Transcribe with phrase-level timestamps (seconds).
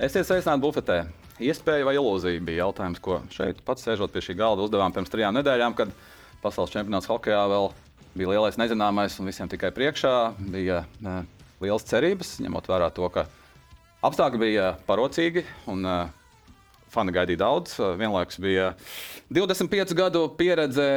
[0.00, 0.94] Esiet sveicināti bufetē.
[1.44, 5.34] Iespēja vai ilūzija bija jautājums, ko šeit pats sēžot pie šī galda uzdevām pirms trijām
[5.36, 5.90] nedēļām, kad
[6.40, 7.68] pasaules čempionāts hokeja vēl
[8.16, 10.12] bija lielais nezināmais un visiem tikai priekšā.
[10.54, 11.18] Bija ne,
[11.60, 13.26] liels cerības, ņemot vērā to, ka
[14.08, 16.08] apstākļi bija parocīgi un uh,
[16.88, 17.76] fani gaidīja daudz.
[18.00, 18.70] Vienlaikus bija
[19.28, 20.88] 25 gadu pieredze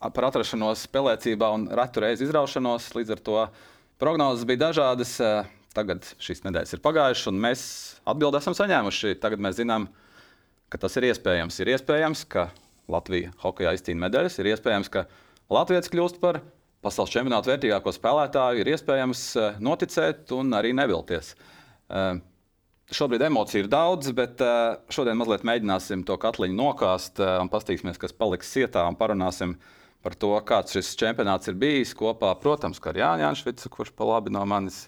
[0.00, 2.88] par atrašanos spēlēcībā un retu reizi izraušanos.
[2.96, 3.46] Līdz ar to
[4.00, 5.18] prognozes bija dažādas.
[5.78, 7.64] Tagad šīs nedēļas ir pagājušas, un mēs
[8.08, 9.14] atbildi esam saņēmuši.
[9.22, 9.86] Tagad mēs zinām,
[10.72, 11.58] ka tas ir iespējams.
[11.62, 12.48] Ir iespējams, ka
[12.90, 15.04] Latvija hokeja izcīna medaļas, ir iespējams, ka
[15.54, 16.40] Latvijas kļūst par
[16.84, 19.22] pasaules čempionāta vērtīgāko spēlētāju, ir iespējams
[19.62, 21.34] noticēt un arī nevilties.
[22.88, 24.40] Šobrīd emociju ir daudz, bet
[24.94, 29.56] šodien mazliet mēģināsim to katliņu nokāst un paskatīsimies, kas paliks sietā un parunāsim
[30.04, 34.32] par to, kāds šis čempionāts ir bijis kopā, protams, ar Jānis Janšvicu, kurš pa labi
[34.32, 34.86] no manis.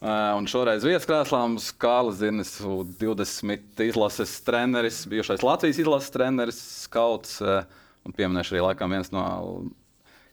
[0.00, 8.16] Un šoreiz vieskrēslā mums Kārlis Zirnis, 20 izlases treneris, bijušais Latvijas izlases treneris, skauts un
[8.16, 9.24] pieminēšu arī laikam viens no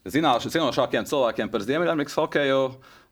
[0.07, 2.61] zinošākajiem cilvēkiem par Ziemeļamerikas hokeju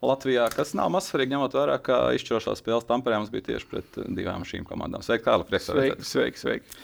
[0.05, 4.47] Latvijā, kas nav mazsvarīgi, ņemot vērā, ka izšķirošā spēles Tamperē mums bija tieši pret divām
[4.47, 5.03] šīm komandām.
[5.03, 5.59] Sveiki, Kārli!
[5.59, 6.83] Sveiki, sveiki, sveiki.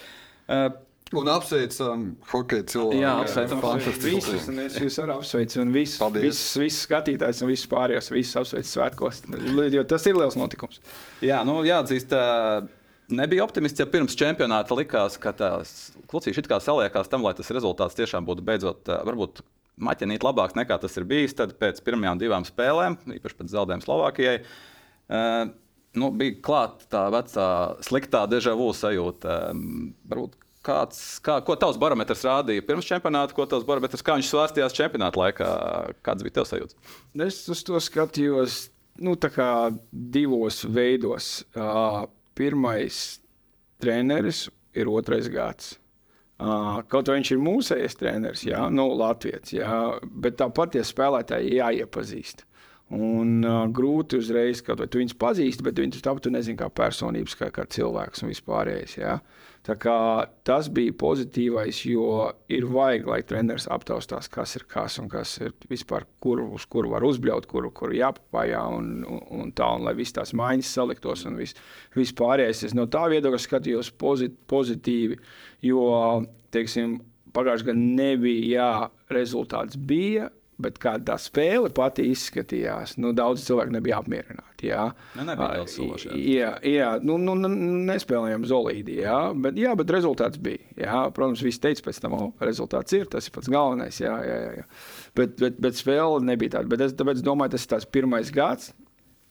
[1.12, 3.00] Uh, Un apsveicam hokeja cilvēku.
[3.02, 4.46] Jā, apsveicam visus.
[4.64, 5.58] Es jūs arī apsveicu.
[5.64, 9.24] Un visus, visus, visus skatītājus un visus pārējos visus apsveicu svētkos.
[9.76, 10.80] Jo tas ir liels notikums.
[11.26, 12.16] Jā, nu jāatzīst.
[13.12, 17.50] Nebija optimists, ja pirms čempionāta likās, ka tās klucīši it kā saliekās tam, lai tas
[17.52, 19.42] rezultāts tiešām būtu beidzot varbūt
[19.84, 21.36] maķenīt labāks nekā tas ir bijis.
[21.36, 25.52] Tad pēc pirmajām divām spēlēm, īpaši pēc zaudējuma Slovākijai, uh,
[26.00, 27.50] nu, bija klāta tā vecā
[27.84, 29.42] sliktā deja vu sajūta.
[29.52, 34.30] Um, varbūt kāds, kā, ko tavs barometrs rādīja pirms čempionāta, ko tavs barometrs, kā viņš
[34.30, 35.50] svārstījās čempionāta laikā?
[36.06, 36.96] Kāds bija tavs sajūta?
[37.28, 38.64] Es uz to skatījos
[39.02, 39.18] nu,
[39.92, 41.34] divos veidos.
[41.56, 42.06] Uh,
[42.38, 43.20] pirmais
[43.82, 45.76] treneris ir otrais gads.
[46.42, 49.76] Kaut arī viņš ir mūsējais treneris, jā, nu, Latvijas, jā,
[50.24, 52.48] bet tāpat tie spēlētāji jāiepazīst.
[52.92, 57.48] Un uh, grūti uzreiz, kad tu viņus pazīsti, bet viņus tāpat nezini kā personības, kā,
[57.56, 58.98] kā cilvēks un vispārējais.
[58.98, 59.14] Ja?
[59.22, 59.51] Tā kā
[60.48, 65.54] tas bija pozitīvais, jo ir vajag, lai treneris aptaustās, kas ir kas un kas ir
[65.70, 69.96] vispār, kur, uz kuru var uzbļaut, kuru, kuru jāpapājā un, un, un tā, un lai
[69.98, 71.58] viss tās maiņas saliktos un viss
[71.96, 72.66] vis pārējais.
[72.70, 75.20] Es no tā viedokļa skatījos pozit, pozitīvi,
[75.68, 75.88] jo,
[76.56, 77.00] teiksim,
[77.36, 78.72] pagājušajā gadā nebija, jā,
[79.16, 80.30] rezultāts bija,
[80.62, 84.70] Bet kā tā spēle pati izskatījās, nu, daudz cilvēku nebija apmierināti.
[84.70, 87.34] Jā, ne, nu, nebija uh, jā, jā nu, nu,
[87.90, 90.62] nespēlējām zelīdi, jā, bet, jā, bet rezultāts bija.
[90.78, 91.00] Jā.
[91.16, 93.98] Protams, viss teica, pēc tam, rezultāts ir tas ir pats galvenais.
[94.04, 94.68] Jā, jā, jā.
[95.18, 96.72] Bet, bet, bet spēle nebija tāda.
[96.72, 98.72] Bet es, tāpēc domāju, tas ir tas pirmais gads.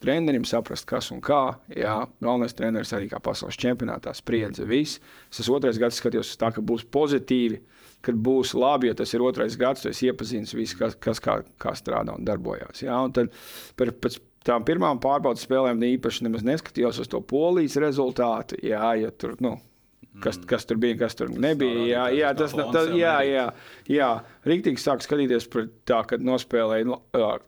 [0.00, 1.58] Trenerim saprast, kas un kā.
[1.76, 4.96] Jā, galvenais treneris arī kā pasaules čempionātā spriedza viss.
[5.28, 7.60] Es otrais gads skatījos tā, ka būs pozitīvi.
[8.04, 11.74] Kad būs labi, jo tas ir otrais gads, tu iepazīstināts visu, kas, kas kā, kā
[11.76, 12.80] strādā un darbojas.
[12.80, 13.02] Ja?
[13.04, 13.32] Un tad
[13.76, 14.16] pēc
[14.46, 18.56] tām pirmām pārbaudas spēlēm īpaši neskatījos uz to polijas rezultātu.
[18.64, 19.58] Jā, ja tur, nu,
[20.22, 20.46] kas, mm.
[20.50, 21.84] kas tur bija, kas tur nebija.
[21.88, 23.46] Jā, jā, tas, tas, jā, jā,
[23.90, 24.10] jā.
[24.48, 26.98] Rīktīgi sāk skatīties par tā, kad nospēlēja,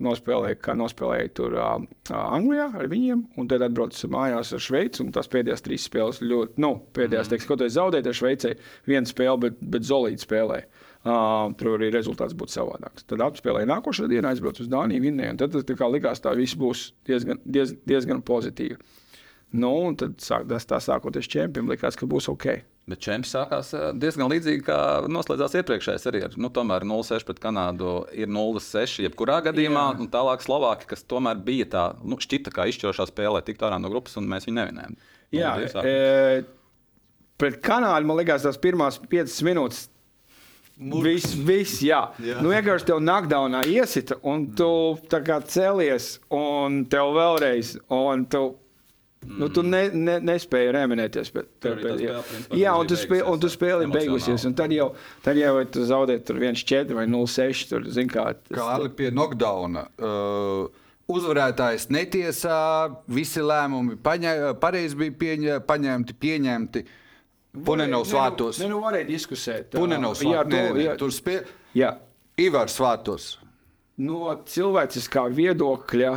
[0.04, 1.74] nospēlēja, kā nospēlēja tur uh,
[2.12, 6.60] Anglijā ar viņiem, un tad atbrauc mājās ar Šveici, un tās pēdējās trīs spēles ļoti,
[6.62, 7.34] nu, pēdējās, mm.
[7.34, 8.54] teiks, kaut vai zaudēt ar Šveicē
[8.90, 10.68] vienu spēli, bet, bet Zolīti spēlēja.
[11.02, 13.02] Uh, tur arī rezultāts būtu savādāks.
[13.10, 16.92] Tad apspēlēja nākošā dienā, aizbraucu uz Dāniju, vinnēju, un tad kā likās, tā viss būs
[17.08, 18.78] diezgan, diez, diezgan pozitīvi.
[19.52, 22.46] Nu, un tad sāk, tas tā sākoties čempionam, likās, ka būs ok.
[22.88, 24.78] Bet čempions sākās eh, diezgan līdzīgi, kā
[25.12, 26.06] noslēdzās iepriekšējais.
[26.10, 29.84] Arī ar nu, 0,6 pret Kanādu ir 0,6 jebkurā gadījumā.
[29.92, 30.00] Jā.
[30.02, 33.92] Un tālāk Slovākija, kas tomēr bija tā, nu, šķita kā izšķirošā spēlē, tiktu ārā no
[33.92, 34.98] grupas, un mēs viņu nevinējām.
[35.32, 35.52] Jā,
[35.84, 36.42] e,
[37.40, 39.86] pret Kanādu man liekas, tās pirmās 5 minūtes
[40.82, 42.00] Viss, vis, jā.
[42.24, 42.40] jā.
[42.42, 48.40] Nu, vienkārši tev knockdownā iesita, un tu cēlies, un tev vēlreiz, un tu
[49.22, 49.38] Mm.
[49.38, 51.30] Nu, tu ne, ne, nespēji reminēties.
[51.34, 52.18] Bet, bet, bet, jā,
[52.58, 54.46] jā un tu, spēli, un tu spēli ir beigusies.
[54.58, 54.88] Tad jau,
[55.22, 57.68] tad jau tu zaudē 1-4 vai 0-6.
[57.70, 59.86] Tur, zin, kā, tas, kā arī pie knockdowna.
[59.98, 60.80] Uh,
[61.12, 62.56] Uzvarētājs netiesā,
[63.10, 66.84] visi lēmumi pareizi bija pieņa, paņemti, pieņemti.
[67.66, 68.60] Punenovs vārtos.
[68.62, 69.74] Ne, nu varēja diskusēt.
[69.74, 70.98] Punenovs vārtos.
[71.02, 71.90] Tur spēlē.
[72.40, 73.26] Ivars vārtos.
[74.02, 76.12] No cilvēciskā viedokļa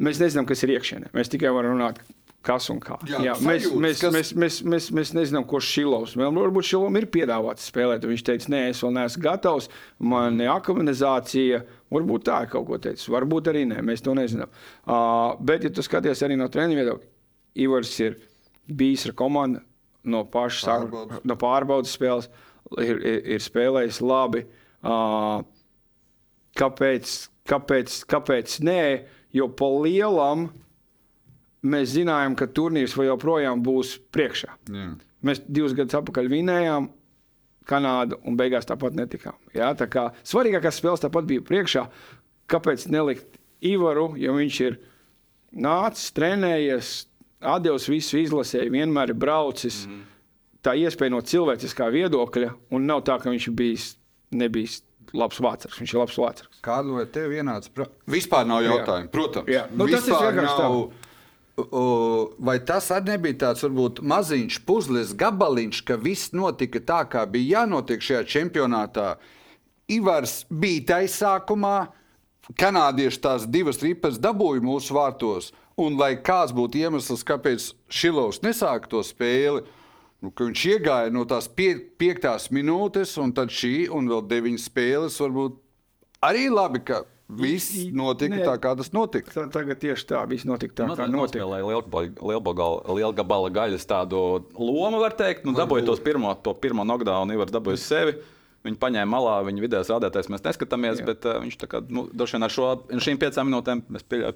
[0.00, 1.10] Mēs nezinām, kas ir iekšienē.
[1.12, 1.98] Mēs tikai varam runāt,
[2.42, 2.96] kas un kā.
[3.06, 4.14] Jā, Jā, mēs, sajūtas, mēs, kas...
[4.14, 6.14] mēs, mēs, mēs, mēs nezinām, ko Šilovs.
[6.18, 8.06] Varbūt Šilovam ir piedāvāts spēlēt.
[8.08, 9.68] Viņš teica, nē, es vēl neesmu gatavs,
[10.02, 11.62] man ir akmenizācija.
[11.92, 14.50] Varbūt tā ir kaut ko teicis, varbūt arī nē, mēs to nezinām.
[14.86, 17.10] Uh, bet, ja tu skaties arī no treniņa viedokļa,
[17.62, 18.16] Ivars ir
[18.72, 19.60] bijis ar komandu
[20.08, 21.26] no paša sākuma, Pārbaudas.
[21.28, 22.30] no pārbaudas spēles,
[22.80, 24.46] ir, ir, ir spēlējis labi.
[24.82, 25.44] Uh,
[26.58, 27.12] kāpēc,
[27.48, 28.80] kāpēc, kāpēc nē?
[29.32, 30.48] Jo pa lielam
[31.62, 34.50] mēs zinājām, ka turnīrs joprojām būs priekšā.
[34.68, 34.88] Jā.
[35.22, 36.90] Mēs divus gadus atpakaļ vinējām
[37.62, 39.36] Kanādu un beigās tāpat netikām.
[39.54, 41.84] Jā, tā kā svarīgākās spēles tāpat bija priekšā.
[42.50, 44.80] Kāpēc nelikt Ivaru, ja viņš ir
[45.54, 46.90] nācis, trenējies,
[47.38, 49.84] atdevis visu izlasēju, vienmēr ir braucis.
[49.86, 50.08] Mm -hmm.
[50.62, 53.96] Tā iespēja no cilvēciskā viedokļa, un nav tā, ka viņš bijis,
[54.30, 54.82] nebijis
[55.16, 55.78] labs vācars.
[55.80, 56.60] Viņš ir labs vācars.
[56.64, 57.70] Kādu vai tev vienāds?
[57.72, 57.88] Pra...
[58.10, 59.50] Vispār nav jautājumu, protams.
[59.52, 59.66] Jā.
[59.74, 60.68] Nu, tas ir vienkārši tā.
[61.62, 67.26] O, vai tas arī nebija tāds varbūt maziņš puzles gabaliņš, ka viss notika tā, kā
[67.28, 69.10] bija jānotiek šajā čempionātā?
[69.92, 71.76] Ivars bija taisākumā,
[72.58, 78.88] kanādieši tās divas ripas dabūja mūsu vārtos, un lai kāds būtu iemesls, kāpēc Šilovs nesāka
[78.88, 79.66] to spēli,
[80.22, 85.18] nu, viņš iegāja no tās pie, piektās minūtes, un tad šī un vēl deviņas spēles
[85.22, 85.58] varbūt
[86.24, 87.02] arī labi, ka
[87.32, 88.42] viss notika nē.
[88.44, 89.32] tā, kā tas notika.
[89.32, 91.46] Tā, tagad tieši tā viss notika tā, kā Mazliet notika.
[92.28, 94.20] lielgabala, lielgabala gaļas tādu
[94.58, 95.46] lomu, var teikt.
[95.48, 98.16] Nu, dabūja tos pirmo, to pirmo knockdown, Ivars dabūja uz sevi.
[98.62, 101.06] Viņu paņēma malā, viņa vidējais rādītājs mēs neskatāmies, Jā.
[101.08, 102.66] bet uh, viņš tā kā, nu, droši vien ar šo,
[103.02, 103.80] šīm piecām minūtēm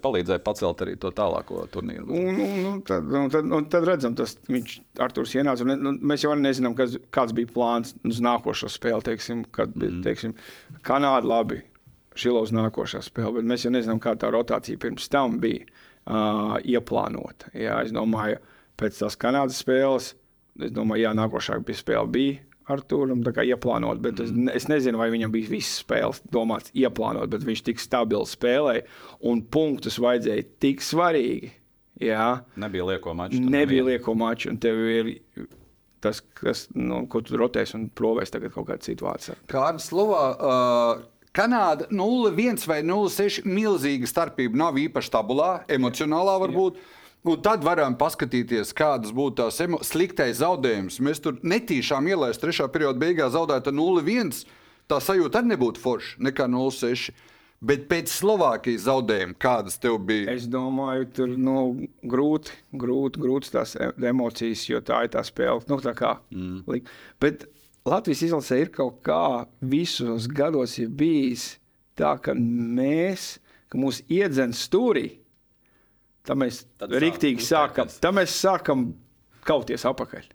[0.02, 2.08] palīdzēja pacelt arī to tālāko turnīru.
[2.11, 4.75] Un, un, un, tad, un, tad, un tad redzam, tas viņš
[5.06, 5.62] Arthurs ienāca.
[5.62, 9.06] Un, nu, mēs jau nezinām, kas, kāds bija plāns uz nākošo spēli.
[9.06, 10.02] Teiksim, kad bija mm.
[10.08, 10.34] teiksim,
[10.87, 11.62] Kanāda labi,
[12.17, 16.56] Šilo uz nākošā spēle, bet mēs jau nezinām, kā tā rotācija pirms tam bija uh,
[16.64, 17.50] ieplānota.
[17.52, 18.40] Jā, es domāju,
[18.81, 20.14] pēc tās Kanādas spēles,
[20.56, 22.45] es domāju, jā, nākošā spēle bija.
[22.72, 27.28] Arturam tā kā ieplānot, bet es, es nezinu, vai viņam bija visas spēles domāts ieplānot,
[27.30, 28.82] bet viņš tik stabili spēlēja
[29.30, 31.52] un punktus vajadzēja tik svarīgi.
[32.02, 33.38] Jā, Nebija lieko maču.
[33.40, 35.12] nebija lieko maču, un tev ir
[36.04, 39.36] tas, kas, nu, ko tu rotēsi un provēsi tagad kaut kādu citu vārdu.
[39.48, 40.24] Kāda slovā?
[40.36, 46.78] Uh, Kanāda 0,1 vai 0,6 milzīga starpība nav īpaši tabulā, emocionālā varbūt.
[47.26, 51.00] Un tad varam paskatīties, kādas būtu tās emo- sliktais zaudējums.
[51.02, 54.44] Mēs tur netīšām ielaistām trešā perioda beigās zaudēt 0,1.
[54.87, 57.11] Tā sajūta arī nebūtu forša nekā 0,6.
[57.67, 60.28] Bet pēc Slovākijas zaudējuma, kādas tev bija?
[60.37, 65.64] Es domāju, tur nu, grūti, grūti, grūti tās e- emocijas, jo tā ir tā spēle.
[65.67, 66.84] Nu, tā kā, mm.
[67.19, 67.49] Bet
[67.87, 71.56] Latvijas izlasē ir kaut kā visos gados ir bijis
[71.96, 73.38] tā, ka mēs,
[73.72, 75.17] ka mūs iedzen stūrī,
[76.26, 78.02] tad mēs Tad sāk rīktīgi sākam, uztērties.
[78.05, 78.87] tad mēs sākam
[79.46, 80.28] kauties apakaļ.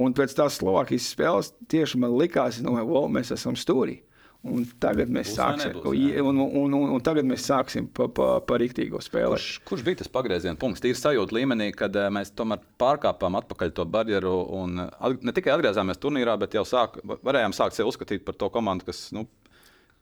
[0.00, 2.76] Un pēc tās Slovākijas spēles tieši man likās, ka no,
[3.10, 4.00] mēs esam stūrī.
[4.46, 8.28] Un tagad mēs Būs sāksim, nebūs, un, un, un, un tagad mēs sāksim pa, pa,
[8.40, 9.34] pa rīktīgo spēli.
[9.34, 10.80] Kurš, kurš bija tas pagrieziena punkts?
[10.80, 14.32] Tīri sajūta līmenī, kad eh, mēs tomēr pārkāpām atpakaļ to barjeru.
[14.62, 18.38] Un, eh, at- ne tikai atgriezāmies turnīrā, bet jau sāk, varējām sākt sevi uzskatīt par
[18.40, 19.26] to komandu, kas nu,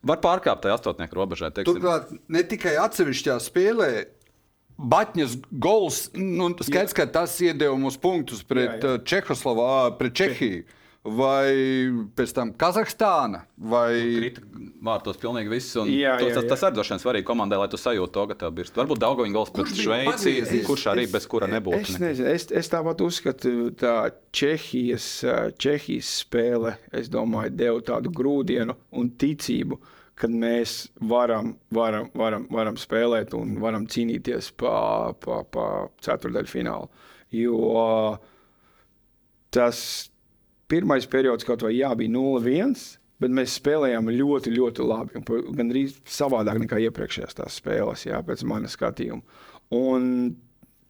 [0.07, 1.51] var pārkāpt tajā astotnieku robežā.
[1.51, 1.75] teiksim.
[1.81, 3.91] Turklāt ne tikai atsevišķā spēlē.
[4.79, 8.99] Batņas gols, nu, skaidrs, ka tas iedeva mums punktus pret Jā, jā.
[9.11, 10.61] Čehoslovākiju, pret Čehiju,
[11.19, 11.49] vai
[12.19, 14.43] pēc tam Kazahstāna, vai Krita
[14.85, 15.75] vārtos pilnīgi viss.
[15.81, 16.49] un Jā, to- jā, tas, jā.
[16.53, 18.71] tas arī droši vien svarīgi komandai, lai tu sajūtu to, ka tev ir.
[18.77, 21.81] Varbūt Daugoviņa gols pret Šveici, kurš arī bez kura nebūtu.
[21.81, 28.13] Es, nezinu, es, es tāpat uzskatu, ka Čehijas, ā, Čehijas spēle, es domāju, deva tādu
[28.15, 29.79] grūdienu un ticību,
[30.19, 35.67] ka mēs varam, varam, varam, varam spēlēt un varam cīnīties pa, pa, pa
[36.05, 36.91] ceturdaļu finālu.
[37.35, 38.19] Jo
[39.55, 39.81] tas
[40.69, 42.75] pirmais periods kaut vai jā, bija 0-1.
[43.19, 45.21] Bet mēs spēlējām ļoti, ļoti labi.
[45.59, 49.41] Gan arī savādāk nekā iepriekšējās tās spēles, jā, pēc manas skatījuma.
[49.75, 50.05] Un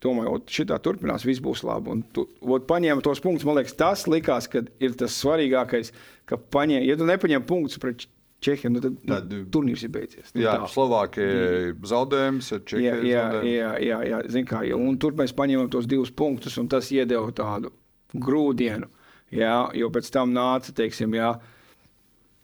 [0.05, 1.95] domāju, ka šī turpinās, viss būs labi.
[1.95, 3.49] Un tu ot, paņēma tos punktus.
[3.49, 5.95] Man liekas, tas likās, ka ir tas svarīgākais,
[6.29, 8.05] ka paņēma, ja tu nepaņem punktus pret
[8.41, 10.31] Čehiju, nu tad, Tad- nu, turnīrs ir beidzies.
[10.35, 10.69] Nu, jā, tā.
[10.71, 15.71] Slovākija zaudējums, ar Jā, jā, jā, jā, jā zin kā, ja, un tur mēs paņēmām
[15.73, 17.73] tos divus punktus, un tas iedeva tādu
[18.15, 18.87] grūdienu.
[19.35, 21.33] Jā, jo pēc tam nāca, teiksim, jā,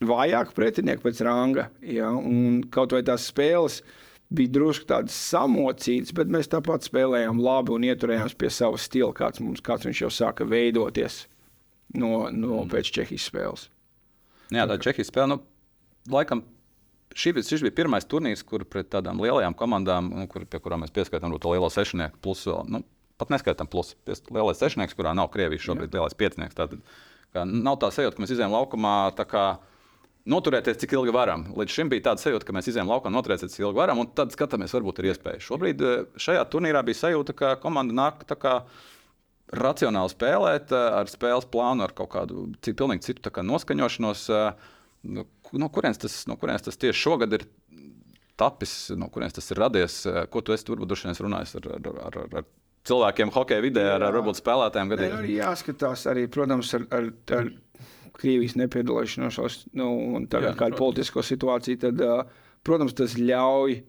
[0.04, 1.68] vājāk pretinieki pēc ranga.
[1.80, 3.78] Jā, un kaut vai tās spēles
[4.34, 9.40] bija drusku tādas samocītas, bet mēs tāpat spēlējām labi un ieturējāmies pie sava stila, kāds,
[9.44, 11.22] mums, kāds viņš jau sāka veidoties
[11.94, 13.68] no, no pēc Čehijas spēles.
[14.50, 15.36] Jā, tā Čehijas spēle.
[15.36, 15.42] Nu,
[16.12, 16.44] laikam,
[17.14, 20.84] šī bija, šis bija pirmais turnīrs, kur pret tādām lielajām komandām, nu, kur, pie kurām
[20.84, 22.66] mēs pieskaitām to lielo sešnieku, plus vēl.
[22.70, 22.84] Nu,
[23.14, 23.92] Pat neskaitām, plus
[24.34, 26.00] lielais sešnieks, kurā nav Krievijas šobrīd Jā.
[26.00, 26.56] lielais piecinieks.
[26.58, 26.80] Tātad,
[27.46, 28.94] nav tā sajūta, ka mēs izējām laukumā
[30.34, 31.44] noturēties, cik ilgi varam.
[31.54, 34.34] Līdz šim bija tāda sajūta, ka mēs izējām laukumā, noturēties, cik ilgi varam, un tad
[34.34, 35.44] skatāmies, varbūt ir iespēja.
[35.46, 38.56] Šobrīd eh, šajā turnīrā bija sajūta, ka komanda nāk tā kā
[39.54, 44.24] racionāli spēlēt, ar spēles plānu, ar kaut kādu pilnīgi citu noskaņošanos.
[45.60, 47.46] No, kurienes tas, no kurienes tas tieši šogad ir
[48.40, 50.00] tapis, no kurienes tas ir radies?
[50.30, 52.48] Ko tu esi turbūt droši vien runājis ar, ar, ar, ar, ar
[52.88, 54.92] cilvēkiem, hokeja vidē, ar, ar varbūt spēlētājiem?
[54.94, 55.16] Gadiem?
[55.20, 57.52] Arī jāskatās, arī, protams, ar, ar, ar
[58.14, 60.82] Krievijas nepiedalīšanos nu, un tagad Jā, kādu protams.
[60.82, 62.02] politisko situāciju, tad,
[62.66, 63.80] protams, tas ļauj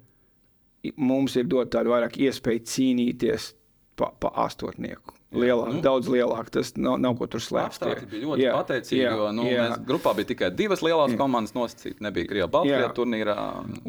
[0.97, 3.51] mums ir dot tādu vairāk iespēju cīnīties
[3.97, 5.13] pa, pa astotnieku.
[5.35, 6.49] Lielāk, nu, daudz lielāk.
[6.53, 7.79] Tas nav, nav ko tur slēpt.
[7.81, 9.03] Tā bija ļoti jā, pateicīga.
[9.03, 9.67] Jā, jo, nu, jā.
[9.69, 11.19] Mēs grupā bija tikai divas lielās jā.
[11.19, 12.01] komandas nosacītas.
[12.05, 13.37] Nebija Krievijas Baltkrievijas turnīrā.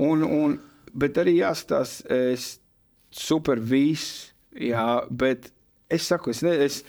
[0.09, 0.57] Un, un,
[0.95, 2.57] bet arī jāstāsta, es
[3.15, 5.51] super viss, jā, bet
[5.93, 6.83] es saku, es, ne, es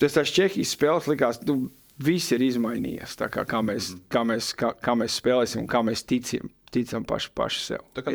[0.00, 1.42] tas tās Čehijas spēles likās.
[1.48, 1.64] Nu,
[2.02, 3.12] Viss ir izmainījies.
[3.30, 4.06] Kā, kā, mēs, mm.
[4.10, 7.84] kā, mēs, kā, kā mēs spēlēsim un kā mēs ticam, ticam paši, paši sev.
[7.94, 8.14] Tā kā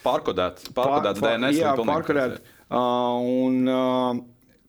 [0.00, 1.58] pārkodēts, pārkodēts Pār, DNS.
[1.60, 2.40] Jā, pārkodēts.
[2.70, 4.22] Uh, un uh,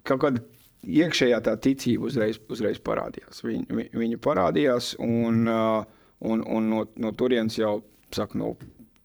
[0.08, 0.44] kaut kāda
[0.82, 3.44] iekšējā tā ticība uzreiz, uzreiz parādījās.
[3.46, 5.84] Viņa, vi, viņa parādījās, un, uh,
[6.26, 7.80] un, un no, no turienes jau
[8.16, 8.56] saka, no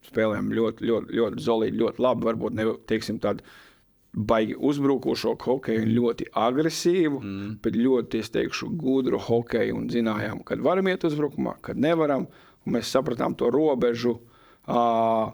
[0.07, 2.27] spēlēm ļoti, ļoti, ļoti zelīgi, ļoti labi.
[2.29, 3.45] Varbūt ne teiksim, tādu
[4.17, 7.49] baigi uzbrukošo hokeju, ļoti agresīvu, mm.
[7.63, 9.77] bet ļoti, es teikšu, gudru hokeju.
[9.77, 12.27] Un zinājām, kad varam iet uzbrukumā, kad nevaram.
[12.67, 14.17] Mēs sapratām to robežu.
[14.67, 15.29] Uh,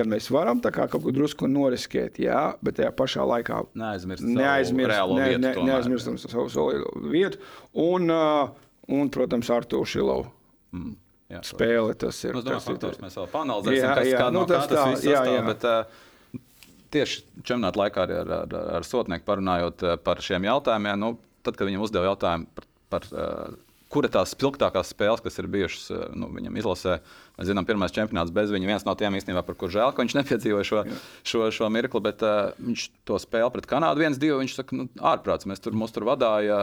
[0.00, 5.14] kad mēs varam kā, kaut ko drusku noriskēt, jā, bet tajā pašā laikā neaizmirstam neaizmirst,
[5.18, 7.40] ne, ne, neaizmirstam savu, savu vietu.
[7.84, 8.50] Un, uh,
[8.96, 10.30] un protams, ar to Šilovu.
[10.76, 10.98] Mm.
[11.30, 12.34] Jā, Spēle tas ir.
[12.34, 15.20] Es domāju, ka mēs vēl panelizēsim, jā, kas jā, nu, no tas, tā, tas jā,
[15.30, 15.42] jā.
[15.46, 16.40] Bet, uh,
[16.90, 21.12] tieši čempionāta laikā arī ar, ar, ar Sotnieku parunājot uh, par šiem jautājumiem, nu,
[21.46, 23.54] tad, kad viņam uzdeva jautājumu par, par uh,
[23.90, 26.98] kura tās spilgtākās spēles, kas ir bijušas nu, viņam izlasē.
[27.40, 28.68] Mēs zinām, pirmais čempionāts bez viņa.
[28.68, 30.84] Viens no tiem īstenībā, par kur žēl, ka viņš nepiedzīvoja šo,
[31.24, 34.36] šo, šo mirkli, bet uh, viņš to spēli pret Kanādu viens, divi.
[34.42, 36.58] Viņš saka, nu, ārprāts, mēs tur, mums tur vadīja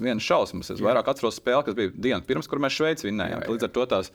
[0.00, 0.72] viens šausmas.
[0.72, 3.44] Es vairāk atceros spēli, kas bija diena pirms, kur mēs Šveici vinnējām.
[3.44, 4.08] Līdz ar to tās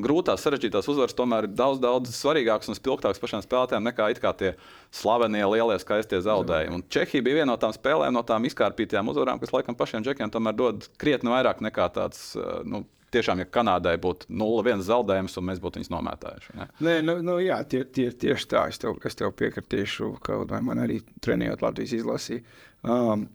[0.00, 4.54] grūtās, sarežģītās uzvaras tomēr ir daudz, daudz svarīgākas un spilgtākas pašiem spēlētājiem nekā tie
[4.94, 6.80] slavenie, lielie, skaistie zaudējumi.
[6.80, 10.32] Un Čehija bija viena no tām spēlēm, no tām izkārpītajām uzvarām, kas laikam pašiem džekiem
[10.34, 12.32] tomēr dod krietni vairāk nekā tāds.
[12.38, 12.84] Eh, nu,
[13.14, 16.54] Tiešām, ja Kanādai būtu 0-1 zaudējums, un mēs būtu viņus nomētājuši.
[16.58, 16.68] Ne?
[16.82, 18.66] Nē, nu, nu, jā, tie, tie, tieši tā.
[18.72, 20.10] Es tev, es tev piekritīšu,
[20.50, 22.40] vai man arī trenējot Latvijas izlasī.
[22.82, 23.28] Um,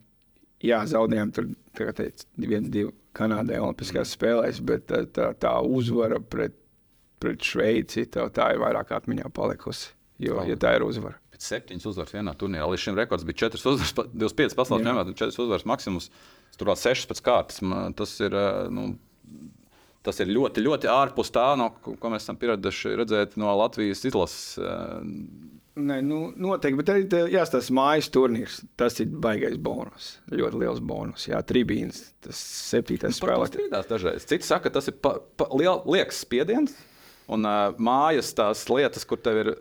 [0.64, 6.54] jā, zaudējām tur, kā viens, divi Kanādai Olimpiskajās spēlēs, bet tā, tā, tā uzvara pret,
[7.20, 9.96] pret Šveici tā, tā ir vairāk atmiņā palikusi.
[10.20, 11.18] Jo, ja tā ir uzvara.
[11.40, 12.66] Septiņas uzvaras vienā turnīrā.
[12.68, 16.10] Līdz šim rekords bija 4 uzvaras, 25 pasaules čempionātā, 4 uzvaras maksimums.
[16.60, 17.62] Tur vēl 6 pēc kārtas.
[17.96, 18.36] Tas ir,
[18.76, 18.90] nu,
[20.06, 24.60] tas ir ļoti, ļoti ārpus tā, no, ko mēs esam pieraduši redzēt no Latvijas izlases
[25.80, 28.60] Nē, nu, noteikti, bet arī jāstāsta mājas turnīrs.
[28.80, 30.10] Tas ir baisais bonus.
[30.34, 31.28] Ļoti liels bonus.
[31.30, 33.88] Jā, tribīns, tas septītais nu, spēlētājs.
[33.88, 36.76] Dažreiz citi saka, ka tas ir pa, pa, liel, liekas spiediens.
[37.30, 39.52] Un uh, mājas tās lietas, kur tev ir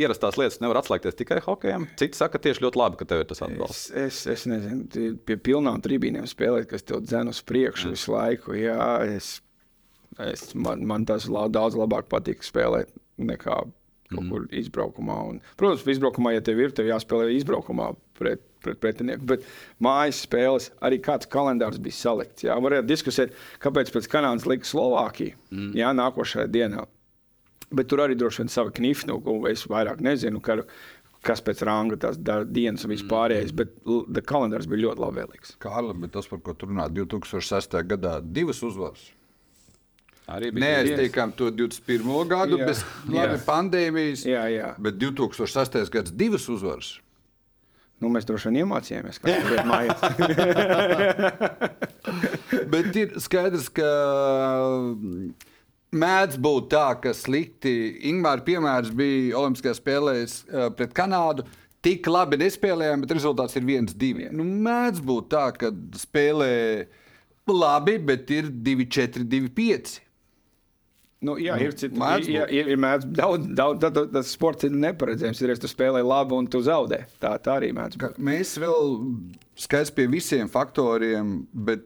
[0.00, 1.86] ierastās lietas, nevar atslēgties tikai hokejam.
[2.00, 3.90] Citi saka, tieši ļoti labi, ka tev ir tas atbalsts.
[3.90, 7.94] Es, es, es nezinu, pie pilnām tribīniem spēlēt, kas tev dzen uz priekšu jā.
[7.94, 8.56] visu laiku.
[8.58, 9.36] Jā, es,
[10.18, 12.90] es, man, man tas daudz labāk patīk spēlēt
[13.20, 13.62] nekā
[14.10, 14.30] kaut mm.
[14.30, 15.16] kur izbraukumā.
[15.30, 19.26] Un, protams, izbraukumā, ja tev ir, tev jāspēlē izbraukumā pret, pret pretinieku.
[19.34, 19.46] Bet
[19.82, 22.46] mājas spēles arī kāds kalendārs bija salikts.
[22.48, 25.74] Jā, varētu diskusēt, kāpēc pēc Kanādas lika Slovākija mm.
[25.78, 26.86] jā, nākošajā dienā.
[27.70, 30.42] Bet tur arī droši vien sava knifa, nu, ko es vairāk nezinu.
[30.42, 30.58] Ka,
[31.22, 32.18] kas pēc ranga tās
[32.50, 34.10] dienas un vispārējais, mm.
[34.10, 35.54] bet kalendārs bija ļoti labvēlīgs.
[35.62, 37.78] Kārli, bet tas, par ko tur runā, 2006.
[37.92, 39.10] gadā divas uzvaras.
[40.30, 42.06] Arī bija neaiztiekām to 21.
[42.30, 43.44] gadu jā, bez labi, jā.
[43.46, 44.72] pandēmijas, jā, jā.
[44.78, 45.90] bet 2008.
[45.90, 46.98] gads divas uzvaras.
[48.00, 50.00] Nu, mēs droši vien iemācījāmies, kā tas ir mājās.
[52.72, 53.88] bet ir skaidrs, ka
[56.00, 57.74] mēdz būt tā, ka slikti.
[58.08, 60.38] Ingūna piemērs bija Olimpiskajās spēlēs
[60.78, 61.44] pret Kanādu.
[61.84, 64.28] Tik labi nespēlējām, bet rezultāts ir viens, divi.
[64.32, 66.54] Nu, mēdz būt tā, ka spēlē
[67.50, 69.98] labi, bet ir 2, 4, 2, 5.
[71.20, 72.28] Nu, jā, nu, ir citi līnijas.
[72.32, 75.42] Ir, ir, ir mēdz, daudz, daudz, daudz, tas sports ir neparedzējams.
[75.44, 77.02] Ir, tu spēlē labi un tu zaudē.
[77.20, 78.20] Tā, tā arī mēdz būt.
[78.24, 78.94] Mēs vēl
[79.60, 81.84] skaidrs pie visiem faktoriem, bet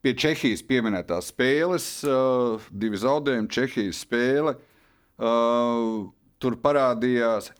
[0.00, 4.56] pie Čehijas pieminētās spēles, uh, divi zaudējumi, Čehijas spēle.
[5.18, 6.08] Uh,
[6.40, 7.50] tur parādījās,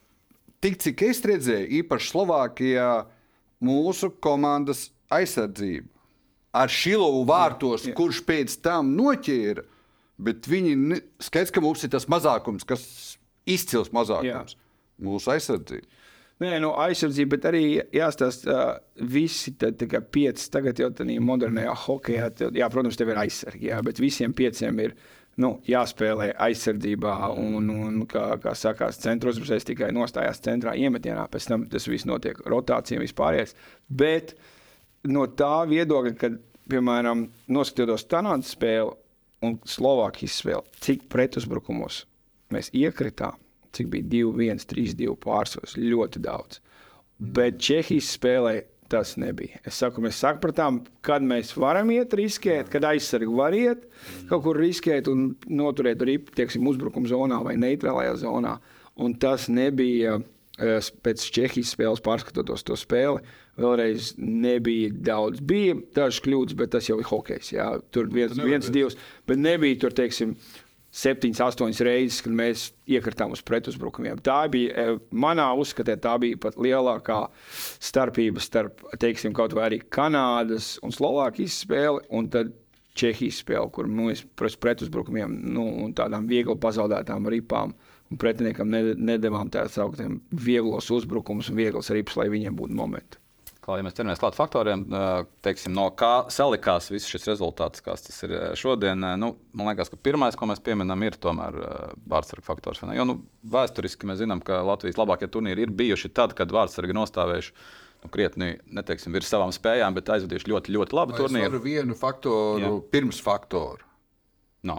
[0.65, 2.91] tik cik es redzēju, īpaši Slovākijā,
[3.65, 5.91] mūsu komandas aizsardzība.
[6.57, 7.99] Ar Šilovu vārtos, jā, jā.
[7.99, 9.67] kurš pēc tam noķēra
[10.19, 12.83] Bet viņi skaidrs, ka mums ir tas mazākums, kas
[13.49, 14.57] izcils mazākums.
[14.57, 14.67] Jā.
[15.07, 15.87] Mūsu aizsardzība.
[16.39, 17.63] Nē, nu, aizsardzība, bet arī
[17.95, 23.11] jāstāsta, uh, visi tad, tā kā pieci tagad jau tādā modernajā hokeja, jā, protams, tev
[23.11, 24.95] ir aizsargi, jā, bet visiem pieciem ir
[25.43, 27.15] nu, jāspēlē aizsardzībā.
[27.43, 32.07] Un, un kā, kā sakās, centros uzreiz tikai nostājās centrā iemetienā, pēc tam tas viss
[32.07, 33.55] notiek rotācija un vispārējais.
[33.91, 34.35] Bet
[35.11, 36.39] no tā viedokļa, kad,
[36.71, 38.95] piemēram, noskatoties Tanādas spēli
[39.45, 42.05] un Slovākijas spēli, cik pretuzbrukumos
[42.55, 43.37] mēs iekritām
[43.73, 45.77] cik bija 2, 1, 3, 2 pārsvars.
[45.79, 46.61] Ļoti daudz.
[47.19, 49.59] Bet Čehijas spēlē tas nebija.
[49.69, 53.85] Es saku, mēs sapratām, kad mēs varam iet, riskēt, kad aizsargi var iet,
[54.31, 58.57] kaut kur riskēt un noturēt ripu, teiksim, uzbrukuma zonā vai neitrālajā zonā.
[58.99, 63.21] Un tas nebija eh, pēc Čehijas spēles, pārskatot to spēli.
[63.59, 65.43] Vēlreiz nebija daudz.
[65.43, 67.53] Bija dažs kļūdas, bet tas jau ir hokejs.
[67.57, 67.73] Jā.
[67.95, 68.97] Tur viens, viens divs,
[69.27, 70.37] bet nebija tur, teiksim,
[70.95, 74.23] septiņas, astoņas reizes, kad mēs iekritām uz pretuzbrukumiem.
[74.25, 77.21] Tā bija, e, manā uzskatē, tā bija pat lielākā
[77.91, 82.55] starpība starp, teiksim, kaut vai arī Kanādas un Slovākijas spēli, un tad
[82.99, 84.25] Čehijas spēli, kur mēs
[84.59, 87.77] pretuzbrukumiem nu, un tādām viegli pazaudētām ripām
[88.09, 93.21] un pretiniekam nedavām tādus sauktiem vieglos uzbrukumus un vieglas ripas, lai viņiem būtu momenti
[93.77, 94.85] ja mēs ķeramies klāt faktoriem,
[95.45, 99.03] teiksim, no kā salikās viss šis rezultāts, kāds tas ir šodien.
[99.21, 101.59] Nu, man liekas, ka pirmais, ko mēs pieminam, ir tomēr
[102.09, 102.81] vārdsargu faktors.
[102.97, 103.19] Jo nu,
[103.53, 107.55] vēsturiski mēs zinām, ka Latvijas labākie turnīri ir bijuši tad, kad vārdsargi nostāvējuši.
[107.99, 111.59] Nu, krietni, neteiksim, virs savām spējām, bet aizvadījuši ļoti, ļoti labu Vai turnīru.
[111.59, 112.71] Ar vienu faktoru, Jā.
[112.95, 113.83] pirms faktoru.
[114.71, 114.77] No.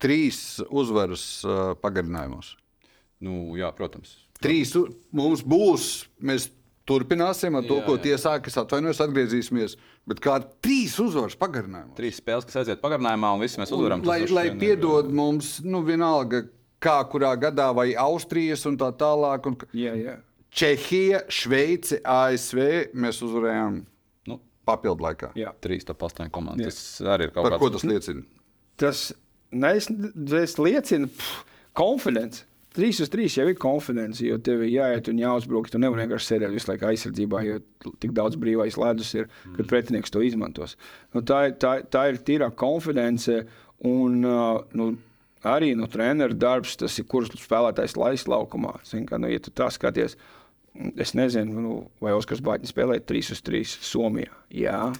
[0.00, 0.38] Trīs
[0.72, 2.54] uzvaras uh, pagarinājumos.
[3.22, 4.16] Nu, jā, protams.
[4.42, 4.72] Trīs
[5.14, 5.90] mums būs.
[6.24, 6.48] Mēs
[6.88, 8.48] Turpināsim ar to, jā, ko tie sāk.
[8.50, 9.76] Es atvainojos, atgriezīsimies.
[10.10, 11.94] Bet kā trīs uzvaras pagarinājumā?
[11.98, 14.02] Trīs spēles, kas aiziet pagarinājumā, un visi mēs uzvaram.
[14.02, 15.14] Un, lai, lai piedod ir...
[15.14, 16.42] mums, nu, vienalga,
[16.82, 19.46] kā kurā gadā, vai Austrijas un tā tālāk.
[19.46, 19.58] Un...
[19.78, 20.18] Jā, jā.
[20.52, 22.60] Čehija, Šveice, ASV
[22.98, 23.78] mēs uzvarējām
[24.28, 25.32] nu, papildu laikā.
[25.38, 26.82] Jā, trīs top 8 komandas.
[26.98, 27.60] Tas arī ir kaut kas tāds.
[27.62, 28.26] Par ko tas liecina?
[28.82, 29.04] Tas
[29.52, 31.08] nes, liecina
[31.78, 32.44] konfidenci.
[32.76, 35.68] 3 uz 3 jau ir konfidence, jo tev ir jāiet un jāuzbruk.
[35.68, 37.58] Tu nevari vienkārši sēdēt visu laiku aizsardzībā, jo
[38.00, 40.78] tik daudz brīvais ledus ir, kad pretinieks to izmantos.
[41.12, 43.42] Nu, tā, ir, tā, tā ir tīrā konfidence.
[43.88, 44.88] Un, nu,
[45.44, 48.78] arī nu, treneru darbs, tas ir kurš spēlētājs laist laukumā.
[48.88, 50.16] Zin, ka, nu, ja tu tā skaties,
[50.96, 54.32] es nezinu, nu, vai Oskars Bāķis spēlē 3 uz 3 Somijā.
[54.54, 54.92] Jā.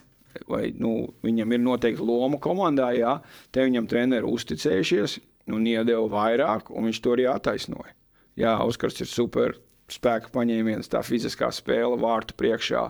[0.49, 3.19] Vai, nu, viņam ir noteikti loma komandā, jā,
[3.53, 5.19] te viņam treneri uzticējušies,
[5.51, 7.95] un iedeva vairāk, un viņš to arī attaisnoja.
[8.39, 9.57] Jā, Oskars ir super
[9.93, 12.87] spēka paņēmiens, tā fiziskā spēle, vārtu priekšā,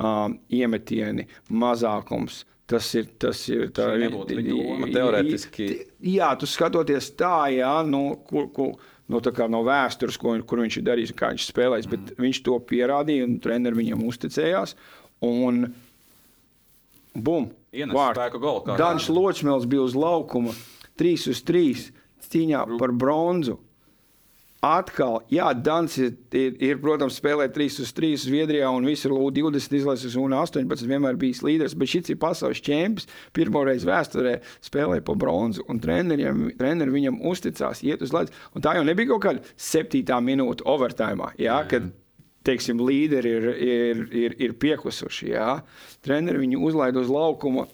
[0.00, 2.44] um, iemetieni, mazākums.
[2.66, 4.88] Tas ir tas, ir tā līnija.
[4.90, 5.66] Teorētiski.
[6.10, 8.72] Jā, tu skatoties tā, jā, nu, kur, kur,
[9.06, 11.90] no, nu, no vēstures, ko, kur viņš ir darījis, kā viņš spēlējis.
[11.92, 12.24] Bet mm.
[12.24, 14.74] viņš to pierādīja, un treneris viņam uzticējās.
[15.26, 15.68] Un,
[17.14, 17.52] bum!
[18.80, 20.56] Daņš Ločmēls bija uz laukuma
[21.00, 21.86] 3 uz 3
[22.26, 23.60] cīņā par bronzu.
[24.66, 29.76] Atkal, jā, Dans ir, ir, ir protams, spēlējis 3 uz 3 Zviedrijā un visur U20
[29.78, 33.06] izlases un 18 vienmēr bijis līderis, bet šis ir pasaules čempions.
[33.36, 38.16] Pirmoreiz vēsturē spēlēja pa bronzu, un treneri viņam uzticās, iet uz.
[38.16, 41.92] Un tā jau nebija kaut kāda septītā minūte overtime, jā, kad
[42.46, 45.32] teiksim, līderi ir, ir, ir, ir pieklusuši.
[45.34, 45.60] Jā.
[46.06, 47.66] Treneri viņu uzlaid uz laukuma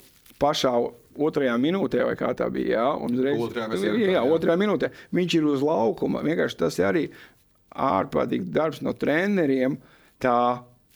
[0.43, 0.75] pašā
[1.17, 2.73] otrajā minūtē, vai kā tā bija.
[2.77, 6.25] Jā, uzreiz, otrajā, jā, jā, otrajā minūtē viņš ir uz laukuma.
[6.27, 7.07] Vienkārši tas ir arī
[7.73, 9.79] ārprātīgs darbs no treneriem.
[10.23, 10.37] Tā,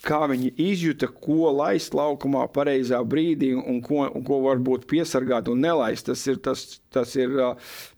[0.07, 5.63] kā viņi izjūta, ko laist laukumā pareizā brīdī un ko, un ko varbūt piesargāt un
[5.65, 6.09] nelaist.
[6.11, 7.33] Tas ir, tas, tas ir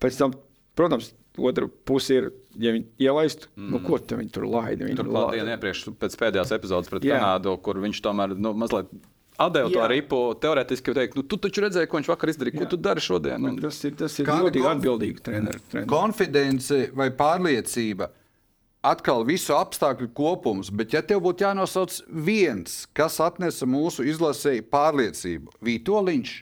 [0.02, 0.36] pēc tam,
[0.78, 3.68] protams, otra puse ir, ja viņi ielaistu, mm.
[3.74, 4.88] nu, ko viņi tur laida.
[4.98, 7.18] Turklāt dienā iepriekš, pēc pēdējās epizodes pret Jā.
[7.18, 8.90] Kanādu, kur viņš tomēr nu, mazliet
[9.38, 12.58] Atdevu to ripu, teorētiski teikt, nu, tu taču redzēji, ko viņš vakar izdarīja.
[12.58, 13.44] Ko tu dari šodien?
[13.46, 13.58] Un...
[13.62, 15.62] Tas ir, tas ir ļoti atbildīgi treneris.
[15.70, 15.86] Trener.
[15.90, 18.10] Konfidence vai pārliecība.
[18.88, 25.54] Atkal visu apstākļu kopums, bet ja tev būtu jānosauc viens, kas atnesa mūsu izlasēji pārliecību,
[25.66, 26.34] Vitoļņš,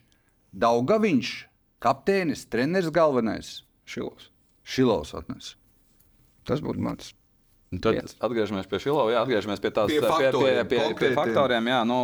[0.64, 1.36] Daugaviņš,
[1.84, 3.52] kapteinis, treneris galvenais.
[3.88, 4.30] Šilovs.
[4.64, 5.56] Šilovs atnesa.
[6.48, 7.12] Tas būtu mans.
[7.76, 8.14] Tad viens.
[8.22, 10.68] atgriežamies pie Šilova, jā, atgriežamies pie tās pie faktoriem.
[10.70, 11.98] Pie, pie, pie, pie faktoriem jā, nu,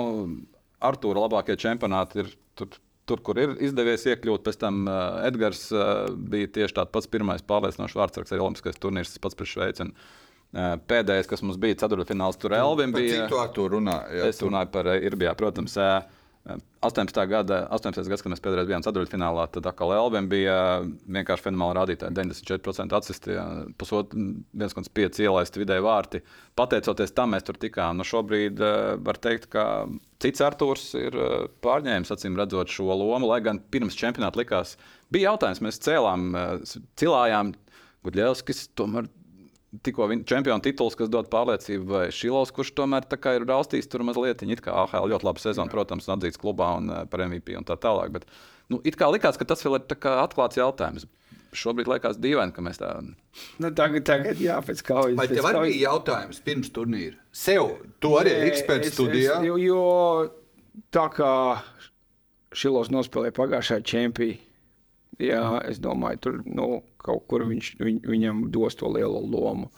[0.88, 2.72] Artūra labākie čempionāti ir tur,
[3.08, 4.44] tur, kur ir izdevies iekļūt.
[4.46, 9.14] Pēc tam uh, Edgars uh, bija tieši tāds pats pirmais pārliecinošs vārdsargs, arī Olimpiskais turnīrs,
[9.14, 9.86] tas pats pret Šveici.
[9.86, 9.94] Un,
[10.56, 13.22] uh, Pēdējais, kas mums bija ceturtfināls, tur Elvim bija.
[13.22, 14.00] Cik tu ar to runā?
[14.12, 15.78] Jā, es runāju par Irbijā, protams.
[15.80, 17.18] Uh, 18.
[17.31, 18.09] gada, 18.
[18.11, 22.16] gads, kad mēs pēdējais bijām ceturtfinālā, tad atkal Elvim bija vienkārši fenomenāli rādītāji.
[22.18, 23.37] 94% atsisti,
[23.78, 26.22] pusotru 1,5 ielaist vidēji vārti.
[26.59, 28.00] Pateicoties tam, mēs tur tikām.
[28.00, 28.59] Nu, šobrīd
[29.07, 29.87] var teikt, ka
[30.22, 31.14] cits Arthurs ir
[31.62, 34.74] pārņēmis acīm redzot šo lomu, lai gan pirms čempionāta likās,
[35.14, 36.33] bija jautājums, mēs cēlām,
[36.98, 37.55] cilājām.
[38.02, 39.07] Gudļevskis tomēr
[39.80, 44.44] tikko čempionu tituls, kas dod pārliecību, vai Šilovs, kurš tomēr ir raustījis tur mazliet.
[44.44, 47.78] It kā AHL ļoti labi sezona, protams, atzīts klubā un eh, par MVP un tā
[47.80, 48.12] tālāk.
[48.12, 48.28] Bet,
[48.68, 51.08] nu, it kā likās, ka tas vēl ir atklāts jautājums.
[51.52, 52.94] Šobrīd liekas dīvaini, ka mēs tā.
[53.61, 55.18] Nu, tagad, tagad, jā, pēc kaujas.
[55.18, 57.18] Vai tev arī bija jautājums pirms turnīra?
[57.28, 59.37] Sev, tu arī esi eksperts studijā.
[59.37, 61.35] Es, jo, jo tā kā
[62.56, 64.51] Šilovs nospēlēja pagājušajā čempionā
[65.20, 69.68] Jā, es domāju, tur nu, kaut kur viņš, viņ, viņam dos to lielo lomu.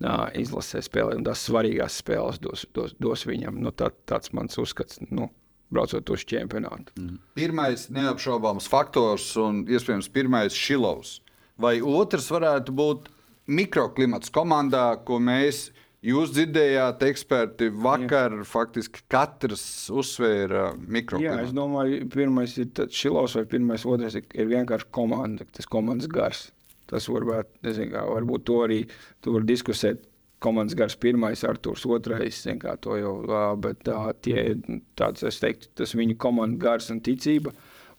[0.00, 3.58] Uh, izlasē spēlē, un tās svarīgās spēles dos, dos, dos viņam.
[3.60, 5.28] Nu, tā, tāds mans uzskats, nu,
[5.70, 6.94] braucot uz čempionātu.
[6.96, 7.18] Mm.
[7.36, 11.18] Pirmais neapšaubāms faktors un iespējams pirmais šilovs.
[11.60, 13.10] Vai otrs varētu būt
[13.50, 15.68] mikroklimats komandā, ko mēs
[16.00, 18.44] Jūs dzirdējāt, eksperti vakar Jā.
[18.48, 21.26] faktiski katrs uzsvēra mikrofonu.
[21.26, 26.46] Jā, es domāju, pirmais ir šilovs vai pirmais, otrais ir vienkārši komanda, tas komandas gars.
[26.88, 28.80] Tas varbūt, nezinu, kā, varbūt to arī
[29.20, 30.06] tu var diskusēt.
[30.40, 33.12] Komandas gars pirmais, Arthurs otrais, kā to jau,
[33.60, 34.54] bet tā, tie,
[34.96, 37.52] tāds, es teiktu, tas viņu komandas gars un ticība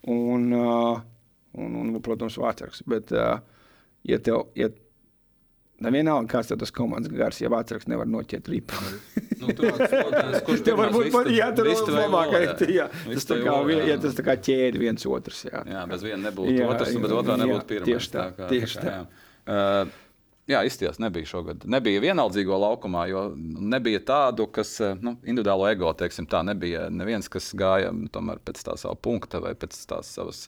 [0.10, 1.04] un, un,
[1.54, 2.82] un, un protams, vārdsargs.
[2.90, 4.72] Bet, ja tev, ja
[5.82, 8.78] Nevienalga, kāds tas komandas gars, ja vācāks nevar noķert ripu.
[9.42, 9.56] nu,
[10.46, 12.64] kurš tev varbūt pat jātur labākais?
[12.70, 13.82] Jā, tas tā kā, jā.
[13.90, 15.46] Ja tas tā kā ķēdi viens otrs.
[15.50, 17.90] Jā, jā bez viena nebūtu jā, otrs, un bez otrā nebūtu pirmais.
[17.90, 18.86] Tieši tā, tā, kā, tieši tā.
[18.86, 18.96] tā.
[18.96, 19.28] Jā.
[19.52, 20.00] Uh,
[20.50, 21.64] Jā, izties nebija šogad.
[21.70, 26.88] Nebija vienaldzīgo laukumā, jo nebija tādu, kas nu, individuālo ego, teiksim, tā nebija.
[26.92, 30.48] Neviens, kas gāja tomēr pēc tā sava punkta vai pēc tās savas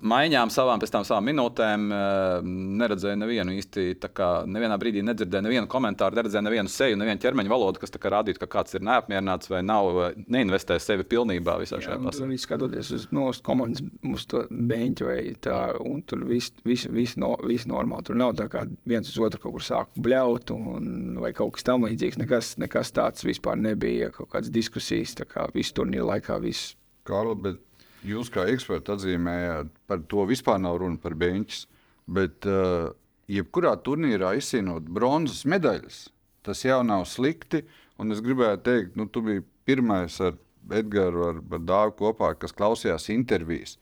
[0.00, 2.48] maiņām, savām, pēc tam savām minūtēm, eh,
[2.82, 3.86] neredzēju nevienu īsti.
[4.18, 8.46] Kā, nevienā brīdī nedzirdēju nevienu komentāru, neredzēju nevienu seju, nevienu ķermeņa valodu, kas rādītu, ka
[8.46, 12.28] kāds ir neapmierināts vai nav neinvestējis sevi pilnībā visā šajā pasaulē.
[12.28, 17.16] Arī skatoties uz no, komandas, uz to beņķu vai tā, un tur viss vis, vis,
[17.20, 18.08] no, vis normāli.
[18.08, 21.68] Tur nav tā kā viens uz otru kaut kur sāk bļaut un, vai kaut kas
[21.68, 22.18] tam līdzīgs.
[22.22, 26.40] Nekas, nekas tāds vispār nebija, kaut kādas diskusijas, tā kā visu turnīru laikā.
[26.42, 26.74] Viss.
[27.08, 27.58] Karl, bet
[28.06, 31.64] Jūs kā eksperti atzīmējāt, par to vispār nav runa par beņķis.
[32.08, 32.92] Bet, uh,
[33.28, 36.06] jebkurā turnīrā izcīnot bronzas medaļas,
[36.46, 37.64] tas jau nav slikti.
[37.98, 40.36] Un es gribēju teikt, nu, tu biji pirmais ar
[40.68, 43.76] Edgars, ar, ar Dāvu kopā, kas klausījās intervijas.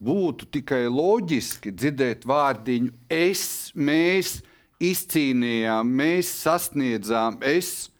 [0.00, 3.44] Būtu tikai loģiski dzirdēt vārdiņu, es,
[3.76, 4.38] mēs
[4.80, 7.90] izcīnījām, mēs sasniedzām, es.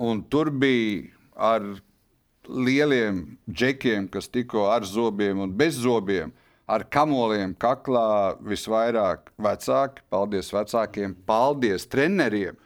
[0.00, 1.66] Un tur bija ar
[2.50, 6.32] lieliem džekiem, kas tikko ar zobiem un bez zobiem,
[6.70, 10.04] ar kamoliem kaklā visvairāk vecāki.
[10.10, 12.58] Paldies vecākiem, paldies treneriem.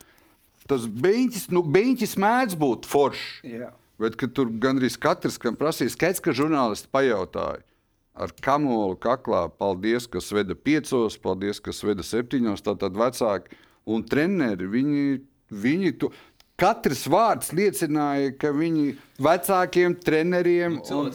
[0.68, 3.44] Tas beigts, nu, beigts mēdz būt foršs.
[3.44, 3.74] Yeah.
[4.00, 7.62] Bet tur gandrīz katrs, kam prasīja, skaidrs, ka žurnālisti pajautāja.
[8.14, 12.62] Ar kamolu kaklā, paldies, kas veda piecos, paldies, kas veda septiņos.
[12.62, 13.58] Tātad vecāki
[13.90, 15.04] un treneri, viņi,
[15.50, 16.10] viņi tu,
[16.54, 18.92] Katrs vārds liecināja, ka viņi
[19.26, 21.08] vecākiem treneriem nu,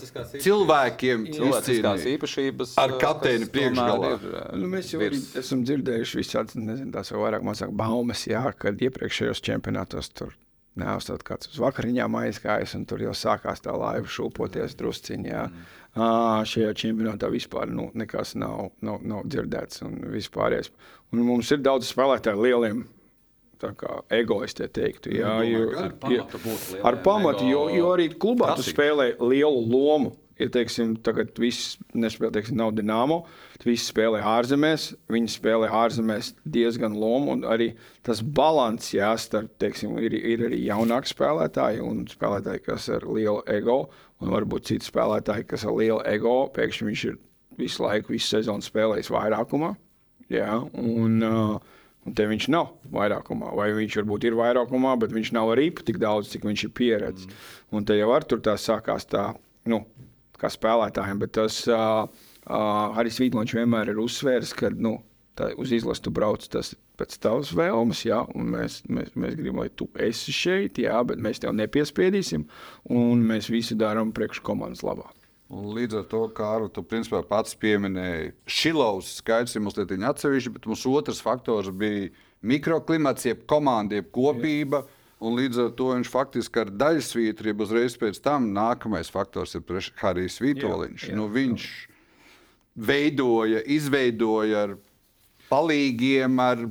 [0.44, 4.12] cilvēkiem, cilvēciskās īpašības ar kapteini priekšgalā.
[4.60, 5.30] Nu, mēs jau virs...
[5.40, 10.36] esam dzirdējuši visādas, nezinu, tās jau vairāk mazāk baumas, jā, kad iepriekšējos čempionātos tur
[10.80, 15.48] neuzstāv kāds uz vakariņām aizgājis, un tur jau sākās tā laiva šūpoties drusciņā.
[15.48, 15.66] Mm.
[15.90, 20.70] Uh, šajā čempionātā vispār nu, nekas nav, nav, nav dzirdēts un vispārējais.
[21.16, 22.84] Un mums ir daudz spēlētāju lieliem
[24.14, 25.12] egoisti teiktu.
[25.18, 30.16] Jā, jo, ar pamatu, jā, ar pamatu jo, jo arī klubā tu spēlē lielu lomu.
[30.40, 33.18] Ja teiksim, tagad viss nespēlē, teiksim, nav dināmo,
[33.58, 34.86] tad viss spēlē ārzemēs.
[35.12, 37.36] Viņi spēlē ārzemēs diezgan lomu.
[37.44, 37.74] Arī
[38.08, 43.10] tas līdzsvars, jā, starp, teiksim, ir, ir arī jaunāki spēlētāji un spēlētāji, kas ir ar
[43.18, 43.82] lielu ego,
[44.24, 46.38] un varbūt citi spēlētāji, kas ar lielu ego.
[46.56, 47.20] Pēkšņi viņš ir
[47.60, 49.74] visu laiku, visu sezonu spēlējis vairākumā.
[50.32, 51.79] Jā, un, uh,
[52.16, 56.32] te viņš nav vairākumā, vai viņš varbūt ir vairākumā, bet viņš nav arī tik daudz,
[56.34, 57.30] cik viņš ir pieredzējis.
[57.30, 57.78] Mm.
[57.78, 59.30] Un te jau ar tur tā sākās tā,
[59.70, 59.84] nu,
[60.40, 64.98] kā spēlētājiem, bet tas uh, uh, Harijs Vītlons vienmēr ir uzsvērs, ka nu,
[65.40, 69.62] tā, uz izlasu tu brauc tas pēc tavas vēlmes, jā, un mēs, mēs, mēs gribam,
[69.64, 72.44] lai tu esi šeit, jā, bet mēs tev nepiespiedīsim,
[72.96, 75.19] un mēs visi darām priekš komandas labāk.
[75.50, 80.52] Un līdz ar to, kā arī tu principā, pats pieminēji, Šilovs skaidrs ir lietiņa atsevišķi,
[80.54, 82.12] bet mums otrs faktors bija
[82.46, 84.84] mikroklimats, jeb komanda, jeb kopība.
[84.84, 84.96] Jā.
[85.20, 90.38] Un līdz ar to viņš faktiski ar daļsvītrību uzreiz pēc tam nākamais faktors ir Harijs
[90.40, 91.10] Vitoļņš.
[91.18, 91.66] Nu, viņš
[92.80, 94.78] veidoja, izveidoja ar
[95.50, 96.64] palīgiem, ar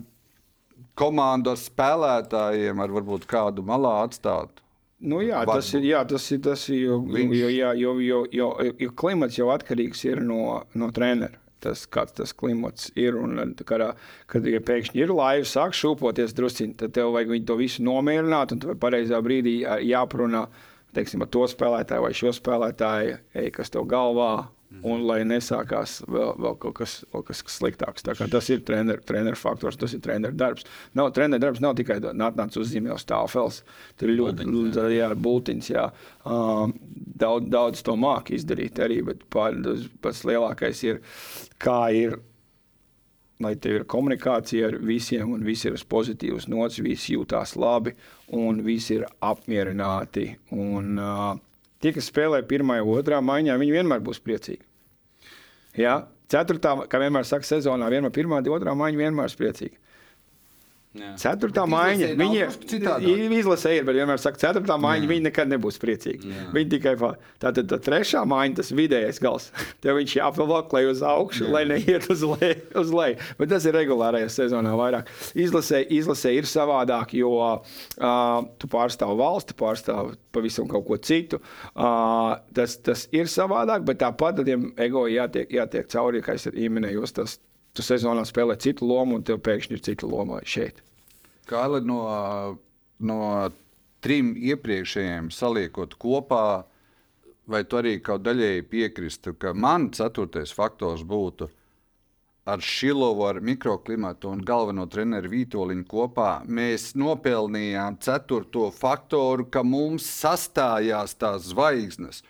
[0.99, 4.63] komandu, ar spēlētājiem, ar varbūt kādu malā atstāt.
[5.01, 7.93] Nu, jā, Var tas ir, jā, tas ir, tas ir jo, Viņš- jo, jā, jo,
[8.03, 8.49] jo, jo,
[8.83, 11.39] jo klimats jau atkarīgs ir no, no treneru.
[11.61, 13.17] Tas, kāds tas klimats ir.
[13.19, 13.93] Un, tā kā,
[14.31, 18.53] kad ja pēkšņi ir laiva, sāk šūpoties drusciņi, tad tev vajag to visu nomierināt.
[18.55, 20.47] Un tev pareizā brīdī jā- jāparunā
[20.95, 24.49] teiksim, ar to spēlētāju vai šo spēlētāju, ej, kas tev galvā.
[24.85, 28.05] Un lai nesākās vēl, vēl kaut kas, vēl kas sliktāks.
[28.05, 30.67] Tas ir treneru trener faktors, tas ir treneru darbs.
[30.99, 33.63] Nav, treneru darbs nav tikai nāc uz zīmēs stāvfels.
[33.97, 35.87] Tur ir ļoti Bultiņš, Tā, jā.
[36.29, 36.75] Um,
[37.19, 41.01] daudz, daudz to māki izdarīt arī, bet pats lielākais ir,
[41.63, 42.19] kā ir,
[43.41, 47.97] lai tev ir komunikācija ar visiem, un visi ir uz pozitīvas nots, visi jūtās labi,
[48.37, 50.35] un visi ir apmierināti.
[50.53, 51.37] Un, uh,
[51.83, 54.65] tie, kas spēlē pirmā otrā maiņā, viņi vienmēr būs priecīgi.
[55.79, 59.79] Jā, ceturtā, kā vienmēr saka, sezonā, vienmēr pirmā, otrā maiņa vienmēr ir priecīga.
[60.99, 61.11] Jā.
[61.23, 62.09] Ceturtā Bet maiņa.
[62.71, 63.07] citādāk.
[63.39, 65.09] izlasē ir, bet vienmēr saka, ceturtā maiņa.
[65.11, 66.31] Viņi nekad nebūs priecīgi.
[66.33, 66.47] Jā.
[66.55, 69.51] Viņi tikai tā, tā, tā trešā maiņa, tas vidējais gals.
[69.85, 71.53] Tev viņš jāpavalk, lai uz augšu, Jā.
[71.55, 73.19] lai neiet uz leju, uz leju.
[73.39, 75.13] Bet tas ir regulārajā sezonā vairāk.
[75.39, 81.41] Izlasē, izlasē ir savādāk, jo uh, tu pārstāv valsti, pārstāv pavisam kaut ko citu.
[81.75, 87.07] Uh, tas, tas ir savādāk, bet tāpat tādiem ego jātiek, jātiek cauri, kā es minēju.
[87.15, 87.39] Tas,
[87.77, 90.83] tu sezonā spēlē citu lomu, un tev pēkšņi ir cita loma šeit.
[91.49, 92.01] Kāda no,
[93.01, 93.21] no
[94.05, 96.65] trim iepriekšējiem saliekot kopā,
[97.49, 101.49] vai tu arī kaut daļēji piekristu, ka man ceturtais faktors būtu
[102.49, 106.31] ar Šilovu, ar mikroklimatu un galveno treneru Vitoļiņu kopā.
[106.49, 112.23] Mēs nopelnījām ceturto faktoru, ka mums sastājās tās zvaigznes.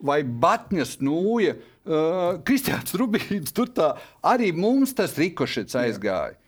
[0.00, 3.90] Vai Batņas nūja, uh, Kristiāns Rubīns, tur tā
[4.24, 6.38] arī mums tas rikošets aizgāja.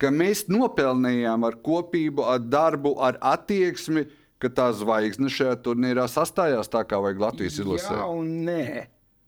[0.00, 4.04] Ka mēs nopelnījām ar kopību, ar darbu, ar attieksmi,
[4.42, 7.94] ka tā zvaigzne šajā turnīrā sastājās tā, kā vajag Latvijas izlasē.
[7.96, 8.66] Jā, un nē.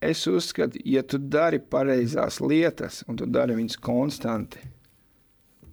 [0.04, 4.60] Es uzskatu, ja tu dari pareizās lietas, un tu dari viņas konstanti,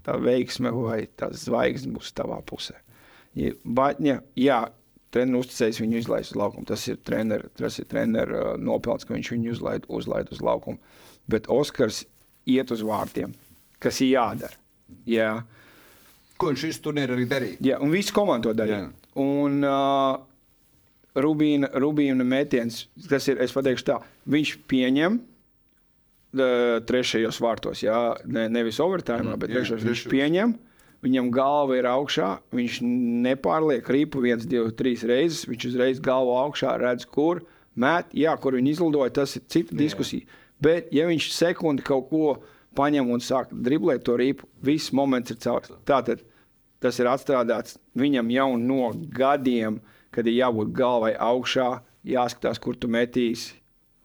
[0.05, 2.79] tā veiksme vai tā zvaigzne būs tavā pusē.
[3.38, 4.63] Ja, Batņa, jā,
[5.13, 6.65] treneris uzticējis viņu izlaist uz laukumu.
[6.71, 10.79] Tas ir treneris trener, uh, nopelns, ka viņš viņu uzlaid, uzlaid uz laukumu.
[11.29, 12.05] Bet Oskars
[12.49, 13.36] iet uz vārtiem,
[13.84, 14.58] kas ir jādara.
[15.10, 15.32] Jā.
[16.39, 17.60] Ko viņš šis turnīrs arī darīja?
[17.63, 18.89] Jā, un viss komanda to darīja.
[19.21, 20.17] Un uh,
[21.15, 23.98] Rubīna, Rubīna metiens, kas ir, es pateikšu tā,
[24.32, 30.56] viņš pieņem uh, trešajos vārtos, jā, ne, nevis overtime, Mm, bet jā, trešajos viņš pieņem.
[31.06, 32.80] Viņam galva ir augšā, viņš
[33.28, 35.43] nepārliek ripu viens, divas, trīs reizes.
[35.45, 37.43] Viņš uzreiz galvu augšā redz, kur
[37.78, 39.13] met, jā, kur viņi izlidoja.
[39.13, 40.26] Tas ir cita diskusija.
[40.63, 42.24] Bet, ja viņš sekundi kaut ko
[42.76, 45.74] paņem un sāk driblēt to ripu, viss moments ir caurs.
[45.88, 46.24] Tātad
[46.84, 49.80] tas ir atstrādāts viņam jau no gadiem,
[50.14, 51.70] kad ir jābūt galvai augšā,
[52.08, 53.56] jāskatās, kur tu metīsi.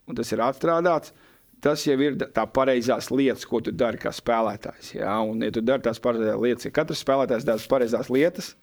[0.08, 1.14] Un tas ir atstrādāts.
[1.60, 4.94] Tas jau ir tā pareizās lietas, ko tu dari kā spēlētājs.
[4.96, 5.18] Jā?
[5.20, 8.54] Un, ja tu dari tās pareizās lietas, ja katrs spēlētājs dara pareizās lietas,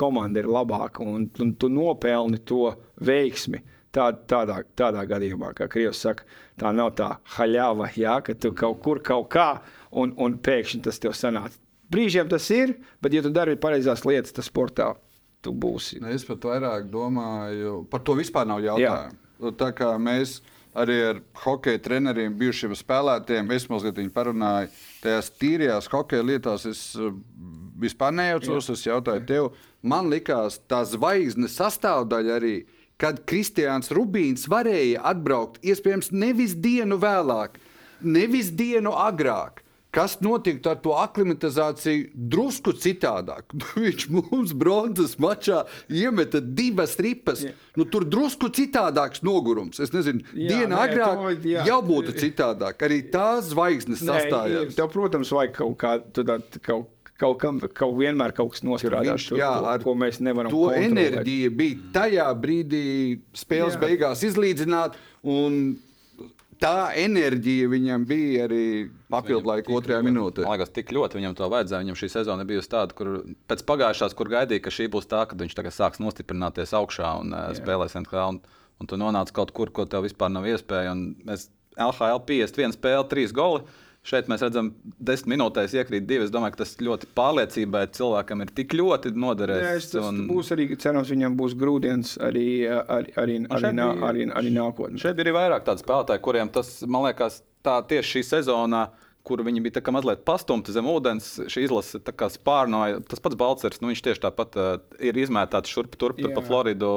[0.00, 2.70] komanda ir labāka un, un tu nopelni to
[3.04, 3.60] veiksmi.
[3.94, 6.26] Tā, tādā, tādā gadījumā, kā Krievs saka,
[6.60, 9.46] tā nav tā haļāva, jā, ka tu kaut kur kaut kā
[9.96, 11.56] un, un pēkšņi tas tev sanāca.
[11.88, 14.90] Brīžiem tas ir, bet, ja tu dari pareizās lietas, tad sportā
[15.40, 16.02] tu būsi.
[16.12, 19.16] Es pat vairāk domāju, par to vispār nav jautājumu.
[19.38, 20.40] Nu, Tā kā mēs
[20.78, 24.72] arī ar hokeja treneriem, bijušiem spēlētājiem, es mazliet viņu parunāju,
[25.02, 27.14] tajās tīrajās hokeja lietās es uh,
[27.80, 28.68] vispār nejaucos.
[28.74, 29.48] Es jautāju tev,
[29.82, 32.56] man likās tā zvaigznes sastāvdaļa arī.
[32.98, 37.60] Kad Kristians Rubīns varēja atbraukt, iespējams, nevis dienu vēlāk,
[38.02, 39.62] nevis dienu agrāk,
[39.94, 43.54] kas notiktu ar to aklimatizāciju drusku citādāk.
[43.78, 47.44] Viņš mums bronzas mačā iemeta divas ripas.
[47.46, 47.54] Jā.
[47.78, 49.78] Nu, tur drusku citādāks nogurums.
[49.80, 51.64] Es nezinu, Jā, dienu nē, agrāk to- jā.
[51.70, 52.82] jau būtu citādāk.
[52.88, 54.74] Arī tās zvaigznes Nē, sastājās.
[54.76, 56.82] Tev, protams, vajag kaut kā tādu.
[57.18, 59.16] Kaut, kam kaut vienmēr kaut kas tur, jā,
[59.58, 60.86] ko, ar ko mēs nevaram To kontrolēt.
[60.92, 62.82] enerģija bija tajā brīdī,
[63.34, 63.82] spēles Jā.
[63.82, 64.94] beigās izlīdzināt.
[65.26, 65.76] un
[66.58, 68.62] Tā enerģija viņam bija arī
[69.12, 70.42] papildu laika otrajā minūtē.
[70.42, 71.84] Man liekas, tik ļoti viņam to vajadzēja.
[71.84, 73.10] Viņam šī sezona bija tāda, kur
[73.50, 77.30] pēc pagājušās, kur gaidīja, ka šī būs tā, kad viņš tagad sāks nostiprināties augšā un
[77.30, 78.34] uh, spēlēs NHL.
[78.34, 78.40] Un,
[78.82, 80.96] un tu nonāc kaut kur, ko tev vispār nav iespēja.
[80.96, 81.46] Un Mēs
[81.78, 83.62] LHL 51 spēle, 3 goli.
[84.06, 84.70] Šeit mēs redzam,
[85.04, 86.24] desmit minūtēs iekrīt divi.
[86.24, 89.64] Es domāju, ka tas ļoti pārliecībai cilvēkam ir tik ļoti noderēs.
[89.64, 90.22] Jā, es, tas un...
[90.30, 95.02] būs arī, cerams, viņam būs grūdienis arī, arī, arī, arī, nā, arī, arī nākotnē.
[95.02, 98.86] Šeit bija arī vairāk tādu spēlētāju, kuriem tas, man liekas, tā tieši šī sezonā,
[99.28, 103.02] kur viņi bija kā mazliet pastumti zem ūdens, šī izlase spārnoja.
[103.10, 104.70] Tas pats Balčers, nu, viņš tieši tāpat uh,
[105.04, 106.94] ir izmētāts šurp turp pa Floridu.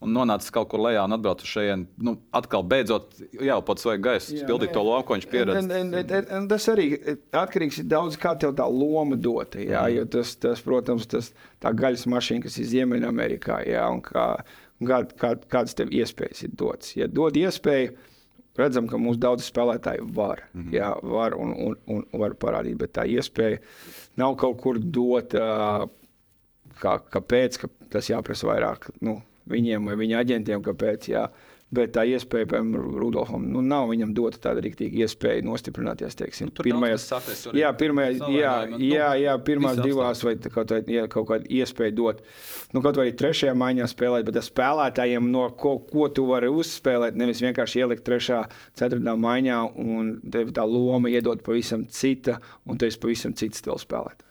[0.00, 1.88] Un nonācis kaut kur lejā un atbraucis šejienes.
[1.98, 5.56] Nu, atkal beidzot jāupot svaigu gaisu, Jā, pildīt to lomu, ko viņš pieredz.
[5.58, 6.84] Un, un, un, un, un tas arī
[7.34, 9.58] atkarīgs no daudz, kā tev tā loma dota.
[9.58, 9.96] Jā, Mhm.
[9.96, 14.26] jo tas, tas, protams, tas, tā gaļas mašīna, kas ir Ziemeļamerikā, jā, un kā,
[14.86, 16.94] kā, kā, kādas tev iespējas ir dotas.
[16.96, 17.96] Ja dod iespēju,
[18.58, 20.72] redzam, ka mūsu daudz spēlētāji var, mm -hmm.
[20.78, 23.58] jā, var un, un, un var parādīt, bet tā iespēja
[24.16, 25.88] nav kaut kur dota.
[26.78, 29.16] Kā, kāpēc ka tas jāprasa vairāk nu,
[29.50, 30.64] viņiem vai viņa aģentiem?
[30.66, 31.28] Kāpēc, jā.
[31.68, 36.16] Bet tā iespēja, piemēram, Rudolfam, nu, nav viņam dota tāda rīktīva iespēja nostiprināties.
[36.16, 37.04] Teiksim, Nu, pirmajās,
[37.52, 41.50] ir jā, pirmajās, jā, nu, jā, jā, pirmās divās, vai kaut, vai, jā, kaut kāda
[41.58, 42.22] iespēja dot.
[42.72, 47.18] Nu, kaut vai trešajā maiņā spēlēt, bet tas spēlētājiem, no ko, ko tu vari uzspēlēt,
[47.20, 48.46] nevis vienkārši ielikt trešā,
[48.80, 53.84] ceturtā maiņā, un tev tā loma iedod pavisam cita, un tu esi pavisam cits stils
[53.84, 54.27] spēlētājs.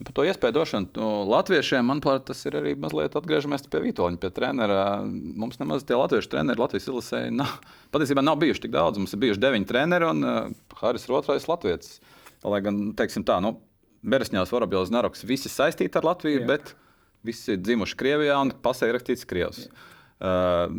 [0.00, 4.84] Par to iespēju došanu latviešiem, manuprāt, tas ir arī mazliet atgriežamies pie Vitoļņa, pie trenera.
[5.04, 7.58] Mums nemaz tie latviešu treneri Latvijas izlasē nav.
[7.92, 9.00] Patiesībā nav bijuši tik daudz.
[9.00, 10.38] Mums ir bijuši deviņi treneri un uh,
[10.80, 11.98] Haris ir otrais latviečs.
[12.48, 13.58] Lai gan, teiksim tā, nu,
[14.00, 16.48] Beresņās, Vorobjovs, Naroks, visi saistīti ar Latviju, Jā.
[16.48, 16.72] bet
[17.26, 19.66] visi dzimuši Krievijā un pasē ir rakstīts Krievs.
[20.16, 20.72] Uh,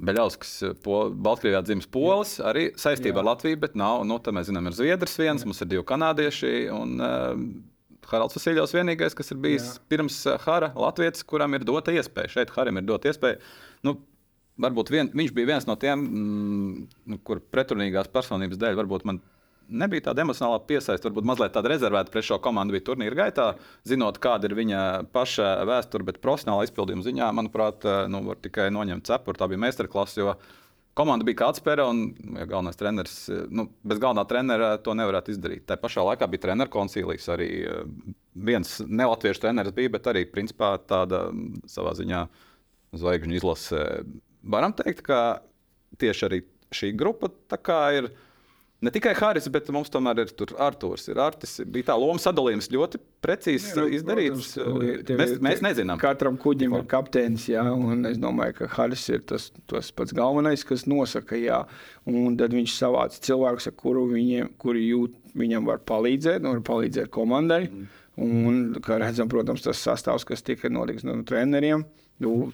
[0.00, 0.52] Beļauskas,
[0.84, 3.24] po, Baltkrievijā dzimis polis, arī saistībā Jā.
[3.24, 4.06] ar Latviju, bet nav.
[4.06, 6.54] Nu, tā mēs zinām, ir Zviedrs viens, mums ir divi kanādieši.
[6.76, 7.34] Un, uh,
[8.12, 9.80] Haralds Vasiljovs vienīgais, kas ir bijis Jā.
[9.92, 12.32] Pirms uh, Hara, Latvijas, kuram ir dota iespēja.
[12.36, 13.40] Šeit Haram ir dota iespēja.
[13.86, 13.96] Nu,
[14.60, 19.22] varbūt vien, viņš bija viens no tiem, mm, nu, kur pretrunīgās personības dēļ varbūt man
[19.70, 23.46] nebija tāda emocionālā piesaiste, varbūt mazliet tāda rezervēta pret šo komandu bija turnīra gaitā,
[23.86, 24.80] zinot, kāda ir viņa
[25.14, 29.40] paša vēsture, bet profesionāla izpildījuma ziņā, manuprāt, uh, nu, var tikai noņemt cepuri.
[29.40, 30.34] Tā bija meistarklase, jo
[30.98, 33.16] komanda bija kā atspēra, un ja galvenais treneris,
[33.52, 35.66] nu, bez galvenā trenera to nevarētu izdarīt.
[35.68, 37.84] Tā pašā laikā bija treneru koncīlijas, arī eh,
[38.50, 42.24] viens nelatviešu treneris bija, bet arī principā tāda mm, savā ziņā
[43.00, 43.84] zvaigžņu izlase.
[44.50, 45.20] Varam teikt, ka
[46.00, 46.42] tieši arī
[46.74, 47.30] šī grupa
[47.96, 48.10] ir.
[48.80, 51.04] Ne tikai Haris, bet mums tomēr ir Arthurs.
[51.12, 54.54] Ir Artis, bija tā loma sadalījums ļoti precīzi Jā, nu, izdarīts.
[54.56, 56.00] protams, tev Mēs, mēs nezinām.
[56.00, 60.64] Katram kuģim ir kapteinis, jā, un es domāju, ka Haris ir tas, tas pats galvenais,
[60.64, 61.60] kas nosaka, jā,
[62.08, 67.12] un tad viņš savāc cilvēkus, ar kuru viņiem, kuri jūt, viņam var palīdzēt, var palīdzēt
[67.12, 67.66] komandai.
[67.68, 67.90] Mm.
[68.20, 71.84] Un, kā redzam, protams, tas sastāvs, kas tika nolikts no treneriem,
[72.24, 72.50] nu,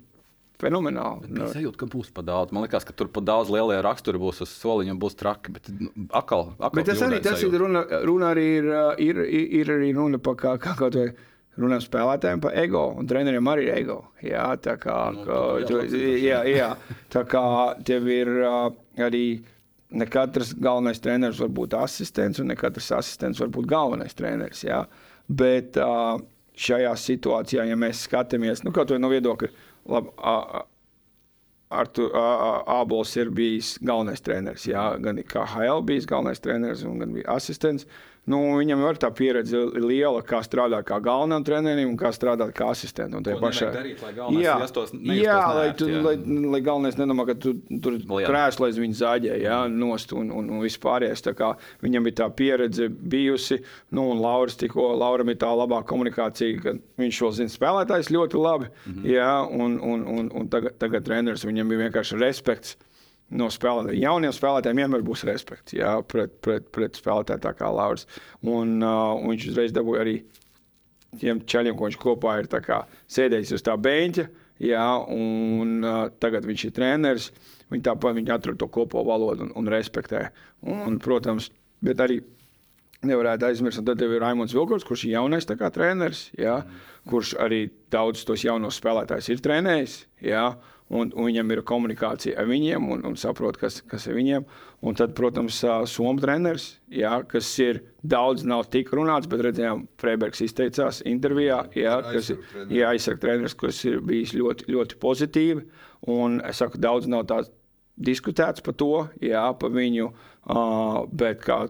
[0.62, 1.30] fenomenāli.
[1.30, 2.54] Nu, Es sajūtu, ka būs par daudz.
[2.54, 5.54] Man liekas, ka tur par daudz lielie raksturi būs uz soliņa un būs traki.
[5.56, 7.62] Bet nu, atkal, atkal Bet tas arī tas ir sajūta.
[7.64, 8.68] runa, runa arī ir,
[9.04, 11.10] ir, ir, ir arī runa par kā, kā kaut vai
[11.56, 13.98] runām spēlētājiem par ego, un treneriem arī ir ego.
[14.24, 15.80] Jā, tā kā, Nu, ka, tu
[16.20, 16.70] jā, jā,
[17.12, 17.44] tā kā
[17.86, 18.68] tev ir uh,
[19.00, 19.26] arī
[19.96, 24.64] ne katrs galvenais treneris var būt asistents, un ne katrs asistents var būt galvenais treneris.
[24.66, 24.82] Jā.
[25.28, 26.18] Bet uh,
[26.56, 29.50] šajā situācijā, ja mēs skatāmies, nu, no viedokļa,
[29.88, 30.64] labi, uh,
[31.76, 34.68] Artu, Ābols ir bijis galvenais treneris.
[34.70, 37.88] Jā, gan KHL bijis galvenais treneris, un gan bija asistents.
[38.26, 42.70] Nu, viņam ir tā pieredze liela, kā strādāt kā galvenam trenerim un kā strādāt kā
[42.72, 43.22] asistentam.
[43.22, 46.02] Ko nevajag darīt, lai galvenais jā, justos- jā, lai, tu, jā.
[46.02, 46.16] lai,
[46.56, 48.26] lai galvenais nedomā, ka tu tur jā.
[48.26, 51.22] krēslais viņu zaļē, jā, nost un, un, un vispārējais.
[51.26, 53.60] Tā kā Viņam ir tā pieredze bijusi,
[53.94, 58.40] nu, un Lauris tikko, Lauram ir tā labā komunikācija, ka viņš vēl zina spēlētājs ļoti
[58.40, 58.92] labi, mm.
[58.94, 59.10] -hmm.
[59.12, 59.32] jā,
[59.64, 62.76] un, un, un, un tagad, tagad treneris viņam ir vienkārši respekts.
[63.34, 64.04] No spēlētājiem.
[64.04, 68.06] Jauniem spēlētājiem vienmēr būs respekts jā, pret, pret, pret spēlētāju tā kā Lauris.
[68.46, 70.20] Un, uh, un viņš uzreiz dabūja arī
[71.18, 74.28] tiem čaļiem, ko viņš kopā ir kā sēdējis uz tā beņķa.
[74.62, 77.28] Jā, un uh, tagad viņš ir treneris.
[77.72, 80.28] Viņi tāpat viņi atrod to kopā valodu un, un respektē.
[80.70, 81.50] Un, protams,
[81.84, 82.20] bet arī
[83.06, 86.60] nevarētu aizmirst, un tad ir Raimons Vilkots, kurš ir jaunais kā treneris, jā,
[87.10, 89.98] kurš arī daudz tos jaunos spēlētājus ir trenējis.
[90.24, 90.46] Jā,
[90.86, 94.44] Un, un viņam ir komunikācija ar viņiem, un, un saprot, kas, kas ir viņiem.
[94.86, 95.58] Un tad, protams,
[95.90, 101.96] Somijas treneris, jā, kas ir daudz, nav tik runāts, bet redzējām, Freibergs izteicās intervijā, jā,
[102.06, 105.66] kas ir aizsardzības treneris, kas ir bijis ļoti, ļoti pozitīvi.
[106.14, 107.50] Un es saku, daudz nav tāds
[107.96, 108.92] diskutēts par to,
[109.24, 110.12] jā, par viņu.
[110.46, 111.64] Uh, bet, kā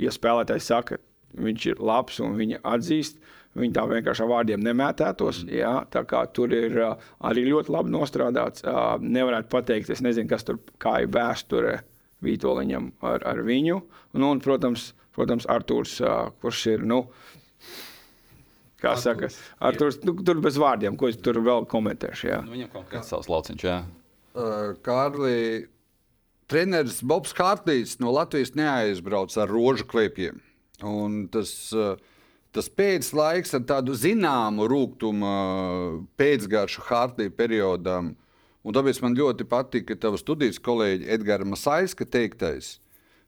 [0.00, 0.98] ja spēlētājs saka,
[1.40, 3.20] viņš ir labs un viņa atzīst,
[3.58, 5.42] viņi tā vienkārši ar vārdiem nemētētos.
[5.44, 5.52] Mm.
[5.58, 8.64] Jā, tā kā tur ir uh, arī ļoti labi nostrādāts.
[8.64, 11.80] Uh, nevarētu pateikt, es nezinu, kas tur kā ir vēsture.
[12.20, 13.78] Vitoļiņam ar, ar viņu.
[14.12, 16.84] Un, un, protams, protams Artūrs, uh, kurš ir.
[16.84, 17.06] Nu,
[18.80, 19.28] Kā Arturs, saka,
[19.68, 22.28] Arturs, nu, tur bez vārdiem, ko es tur vēl komentēšu.
[22.30, 22.38] Jā.
[22.46, 23.64] Nu, viņam konkrēti savs lauciņš.
[23.66, 23.80] Jā.
[24.30, 25.66] Uh, Kārli,
[26.48, 30.40] treneris Bobs Kārtīs no Latvijas neaizbrauc ar rožu klēpiem.
[30.86, 32.00] Un tas, uh,
[32.54, 35.32] tas pēclaiks ar tādu zināmu rūkumu
[36.20, 38.14] pēcgaršu Hārtī periodam.
[38.60, 42.74] Un tāpēc man ļoti patika tavs studijas kolēģi Edgars Masaiska teiktais,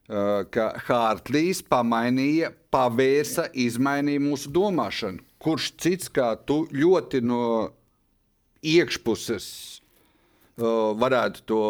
[0.05, 7.43] ka Hārtlīs pamainīja, pavērsa, izmainīja mūsu domāšanu kurš cits kā tu ļoti no
[8.63, 9.47] iekšpuses
[11.01, 11.63] varētu to,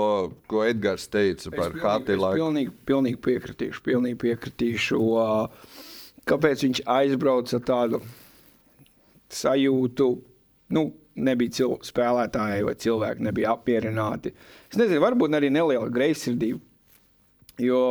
[0.52, 2.34] ko Edgars teica par Hātelu.
[2.34, 5.70] Es pilnīgi, pilnīgi piekritīšu, pilnīgi piekritīšu uh,
[6.30, 8.02] kāpēc viņš aizbrauca ar tādu
[9.34, 10.10] sajūtu.
[10.74, 14.34] Nu, nebija spēlētāji vai cilvēki nebija apmierināti.
[14.72, 16.62] Es nezinu, varbūt arī neliela greizsirdība.
[17.62, 17.84] Jo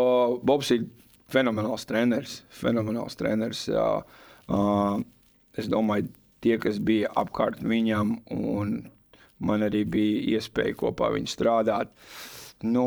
[0.42, 0.88] Bobs ir
[1.30, 2.40] fenomenāls treneris.
[2.50, 3.86] Fenomenāls treneris jā.
[4.02, 4.96] uh,
[5.58, 6.10] es domāju,
[6.42, 8.74] tie, kas bija apkārt viņam, un
[9.42, 11.92] man arī bija iespēja kopā viņu strādāt.
[12.66, 12.86] Nu,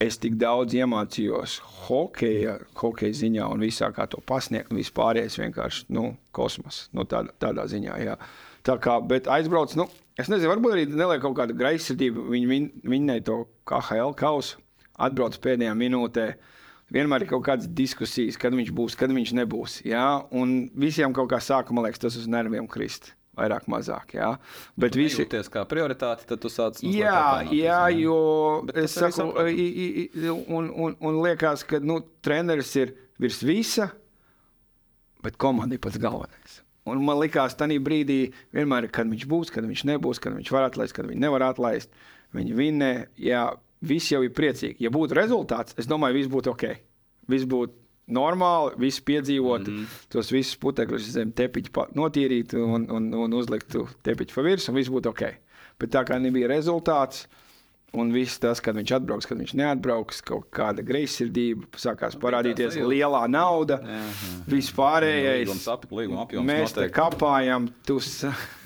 [0.00, 4.72] es tik daudz iemācījos hokeja, hokeja ziņā un visā, kā to pasniegt.
[4.74, 7.98] Vispārējais vienkārši nu, kosmos, nu, tādā, tādā ziņā.
[8.04, 8.16] Jā.
[8.66, 9.88] Tā kā, bet aizbrauc, nu,
[10.20, 12.26] es nezinu, varbūt arī neliek kaut kāda greizsirdība.
[12.32, 13.38] Viņi vin, vinnēja to
[13.68, 14.60] KHL kausu,
[15.00, 16.26] atbrauc pēdējā minūtē.
[16.90, 19.78] Vienmēr ir kaut kādas diskusijas, kad viņš būs, kad viņš nebūs.
[19.86, 20.24] Jā?
[20.34, 23.12] Un visiem kaut kā sāka, man liekas, tas uz nerviem krist.
[23.40, 24.14] Vairāk, mazāk.
[24.18, 24.34] Jā.
[24.80, 28.18] Bet visi ir kā prioritāte, tad tu sāc no Jā, jā jo
[28.76, 29.68] es saku, i,
[30.04, 33.90] i, un, un, un liekas, ka nu, treneris ir virs visa,
[35.24, 36.60] bet komanda ir pats galvenais.
[36.88, 38.20] Un man liekas, tajā brīdī,
[38.56, 41.92] vienmēr, kad viņš būs, kad viņš nebūs, kad viņš var atlaist, kad viņš nevar atlaist,
[42.36, 42.92] viņi vinnē.
[43.20, 43.44] Jā,
[43.84, 44.80] visi jau ir priecīgi.
[44.84, 46.66] Ja būtu rezultāts, es domāju, viss būtu ok.
[47.30, 47.79] Viss būtu
[48.14, 50.00] normāli, viss piedzīvot, mm -hmm.
[50.12, 54.92] tos visus putekļus zem tepiņa notīrīt un, un, un uzlikt tepiņu pa virsmu, un viss
[54.92, 55.22] būtu ok.
[55.80, 57.26] Bet tā kā nebija rezultāts,
[57.92, 62.76] un viss tas, kad viņš atbrauks, kad viņš neatbrauks, kaut kāda greizsirdība, sākās nu, parādīties
[62.78, 63.80] lielā nauda,
[64.50, 65.50] vispārējais.
[66.46, 68.12] Mēs te kapājam, tus.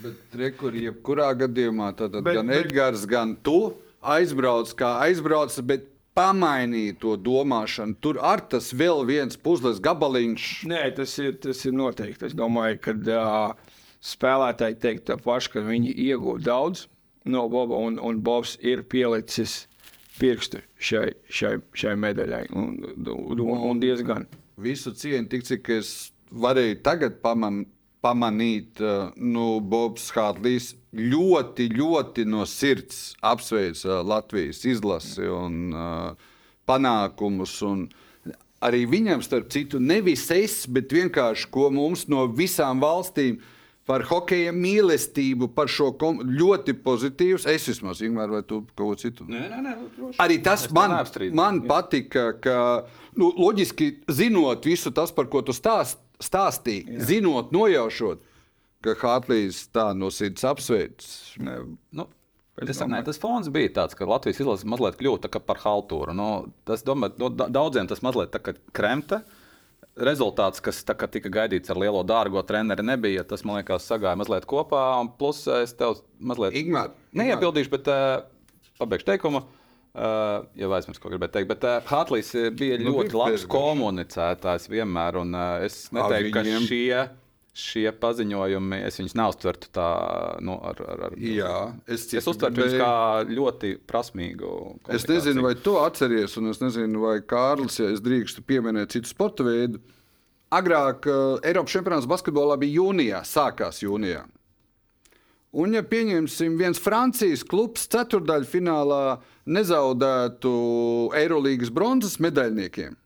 [0.04, 3.72] Bet, rekur, jebkurā gadījumā, tad bet, gan Edgars, gan tu
[4.04, 7.98] aizbrauc, kā aizbrauc, bet pamainīja to domāšanu.
[8.02, 10.48] Tur ar tas vēl viens puzles gabaliņš.
[10.70, 12.30] Nē, tas ir, tas ir noteikti.
[12.30, 16.86] Es domāju, ka uh, spēlētāji teikt tā paša, ka viņi iegūst daudz
[17.24, 19.64] no Boba, un, un Bobs ir pielicis
[20.18, 22.44] pirkstu šai, šai, šai medaļai.
[22.54, 22.74] Un,
[23.10, 24.28] un, un diezgan.
[24.60, 25.94] Visu cieņu, tik cik es
[26.30, 27.72] varēju tagad pamanīt
[28.04, 35.74] pamanīt, eh, nu, Bobs Hārlis ļoti, ļoti no sirds apsveic Latvijas izlasi un
[36.68, 37.56] panākumus.
[37.66, 37.88] Un
[38.64, 43.42] arī viņam, starp citu, nevis es, bet vienkārši ko mums no visām valstīm.
[43.84, 45.90] Par hokeja mīlestību, par šo
[46.24, 47.42] ļoti pozitīvu.
[47.52, 49.26] Es vismaz, Ingūna, vai tu kaut ko citu?
[49.28, 50.16] Nē, nē, nē droši.
[50.24, 50.94] Arī tas es man,
[51.36, 52.54] man patika, ka,
[53.20, 57.04] nu, loģiski zinot visu tas, par ko tu stāst, stāstīja, Jā.
[57.10, 58.24] zinot, nojaušot,
[58.84, 61.06] ka Hartlīs tā no sirds apsveic.
[61.40, 62.08] Nu,
[62.62, 66.12] Es domāju, tas fons bija tāds, ka Latvijas izlase mazliet kļūta par haltūru.
[66.14, 66.28] Nu,
[66.68, 69.24] tas, domāju, no, daudziem tas mazliet tā kā kremta.
[69.98, 73.26] Rezultāts, kas tā, tika gaidīts ar lielo dārgo treneri, nebija.
[73.26, 74.84] Tas man liekas, sagāja mazliet kopā.
[75.18, 76.54] Plus es tev mazliet
[77.14, 78.22] neiebildīšu, bet uh,
[78.78, 79.42] pabeigšu teikumu.
[79.94, 81.50] Uh, jau aizmirsu, ko gribēju teikt.
[81.50, 85.20] Bet uh, Hartlīs bija nu, ļoti labs komunicētājs vienmēr.
[85.22, 87.04] Un, uh, es neteiktu, ka šie
[87.54, 89.88] šie paziņojumi, es viņus neuztvertu tā,
[90.42, 91.54] nu, ar, ar, ar Jā,
[91.86, 92.94] es, es uztvertu viņus kā
[93.30, 94.50] ļoti prasmīgu.
[94.90, 99.12] Es nezinu, vai tu atceries, un es nezinu, vai Kārlis, ja es drīkstu pieminēt citu
[99.12, 99.78] sporta veidu.
[100.54, 104.24] Agrāk uh, Eiropas čempionāts basketbolā bija jūnijā, sākās jūnijā.
[105.54, 109.20] Un, ja pieņemsim, viens Francijas klubs ceturdaļfinālā
[109.54, 110.50] nezaudētu
[111.14, 112.96] Eirolandes bronzas medaļniekiem,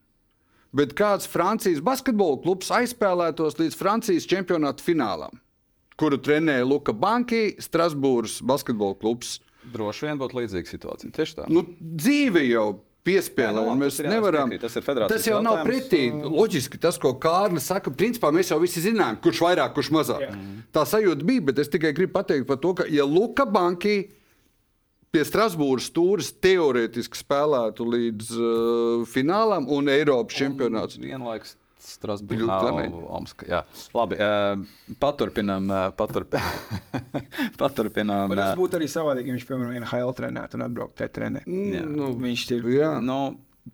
[0.77, 5.41] bet kāds Francijas basketbola klubs aizspēlētos līdz Francijas čempionāta finālam,
[5.99, 9.39] kuru trenēja Luka Banki, Strasbūras basketbola klubs.
[9.69, 11.15] Droši vien būtu līdzīga situācija.
[11.17, 11.49] Tieši tā.
[11.53, 12.69] Nu, dzīve jau
[13.09, 13.63] piespēlē.
[13.63, 14.53] Jā, no, mēs nevaram.
[14.61, 14.77] Tas,
[15.13, 16.09] tas jau nav pretī.
[16.13, 20.25] Loģiski tas, ko Kārlis saka, principā mēs jau visi zinām, kurš vairāk, kurš mazāk.
[20.27, 20.37] Jā.
[20.75, 23.97] Tā sajūta bija, bet es tikai gribu pateikt par to, ka, ja Luka Banki
[25.15, 31.01] pie Strasbūras stūres teorētiski spēlētu līdz uh, finālam un Eiropas čempionāts.
[31.01, 31.57] Vienlaiks
[31.89, 32.59] Strasbūrā.
[33.97, 35.69] Labi, uh, paturpinām.
[35.73, 36.37] Uh, paturp...
[37.63, 41.49] paturpinām tas būtu arī savādāk, ja viņš, piemēram, NHL trenētu un atbrauktu te trenēt.
[41.49, 42.69] Mm, nu, viņš ir.
[42.77, 42.93] Jā.
[43.05, 43.21] Nu,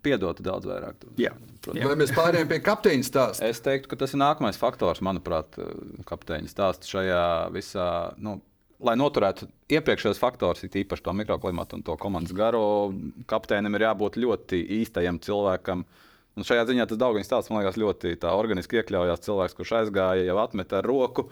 [0.05, 1.03] piedotu daudz vairāk.
[1.19, 1.33] Jā.
[1.65, 1.87] Protams.
[1.89, 3.47] Vai mēs pārējām pie kapteiņa stāsta?
[3.49, 5.57] Es teiktu, ka tas ir nākamais faktors, manuprāt,
[6.05, 7.23] kapteiņa stāsts šajā
[7.55, 7.87] visā.
[8.21, 8.37] Nu,
[8.83, 12.91] Lai noturētu iepriekšējos faktors, it īpaši to mikroklimatu un to komandas garu,
[13.29, 15.85] kapteinim ir jābūt ļoti īstajam cilvēkam.
[16.35, 19.23] Un šajā ziņā tas Dārgājs stāsts man liekas ļoti organiski iekļaujās.
[19.23, 21.29] Cilvēks, kurš aizgāja, jau atmet ar roku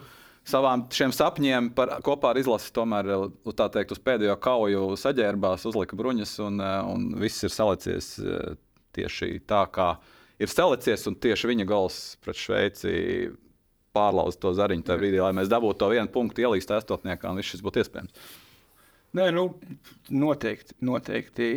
[0.48, 3.08] savām šiem sapņiem par, kopā ar izlasi, tomēr
[3.44, 8.14] teikt, uz pēdējo kauju saģērbās, uzlika bruņas un, un viss ir salicies
[8.96, 9.94] tieši tā, kā
[10.40, 11.06] ir salicies.
[11.20, 12.94] Tieši viņa gals pret Šveici
[13.94, 17.54] pārlauzt to zariņu tajā brīdī, lai mēs dabūtu to vienu punktu, ielīst astotniekā, un viss
[17.54, 18.28] šis būtu iespējams.
[19.14, 19.46] Nē, nu,
[20.10, 20.74] noteikti.
[20.82, 21.50] noteikti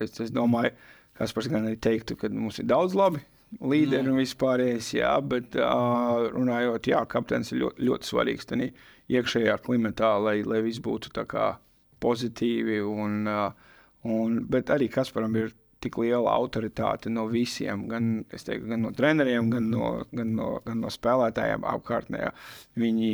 [0.00, 0.72] es, es domāju,
[1.18, 3.20] kas pats gan arī teiktu, ka mums ir daudz labi
[3.60, 4.12] līderi mm.
[4.12, 8.70] un vispārējais, jā, bet runājot, jā, kapteinis ir ļoti, ļoti svarīgs tādā
[9.12, 11.52] iekšējā klimatā, lai, lai viss būtu tā kā
[12.02, 12.80] pozitīvi.
[12.82, 13.28] Un,
[14.06, 15.54] un, bet arī Kasparam ir
[15.86, 20.82] tik liela autoritāte no visiem, gan, teiktu, gan no treneriem, gan no, gan no, gan
[20.84, 22.32] no spēlētājiem apkārtnē.
[22.82, 23.12] Viņi,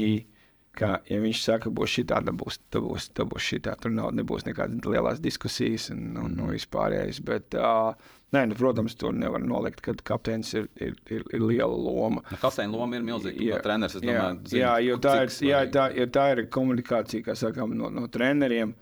[0.78, 3.94] ka, ja viņš saka, būs šī tāda, būs, tā būs, tā būs šī tāda, tur
[3.94, 7.22] nav, nebūs nekādas lielas diskusijas un, un, un vispārējais.
[7.28, 11.76] Bet, uh, Nē, nu, protams, tur nevar nolikt, ka kapteinis ir, ir, ir, ir liela
[11.76, 12.22] loma.
[12.30, 13.42] Nu, kapteina loma ir milzīga.
[13.44, 17.26] Jā, treneris, domāju, jā, zinu, jā, jo tā ir, jā, tā, ja tā ir komunikācija,
[17.26, 18.72] kā sakām, no, no treneriem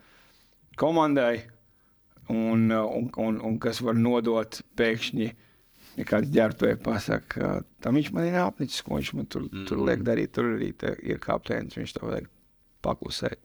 [0.78, 1.32] komandai
[2.30, 5.30] un, un, un, un kas var nodot pēkšņi.
[5.98, 7.48] Ja kāds ģērbtuvēji pasakā,
[7.82, 9.64] tam viņš man ir apnicis, ko viņš man tur, mm.
[9.68, 10.32] tur liek darīt.
[10.36, 10.70] Tur arī
[11.02, 12.28] ir kapteinis, viņš to vajag
[12.86, 13.42] paklusēt.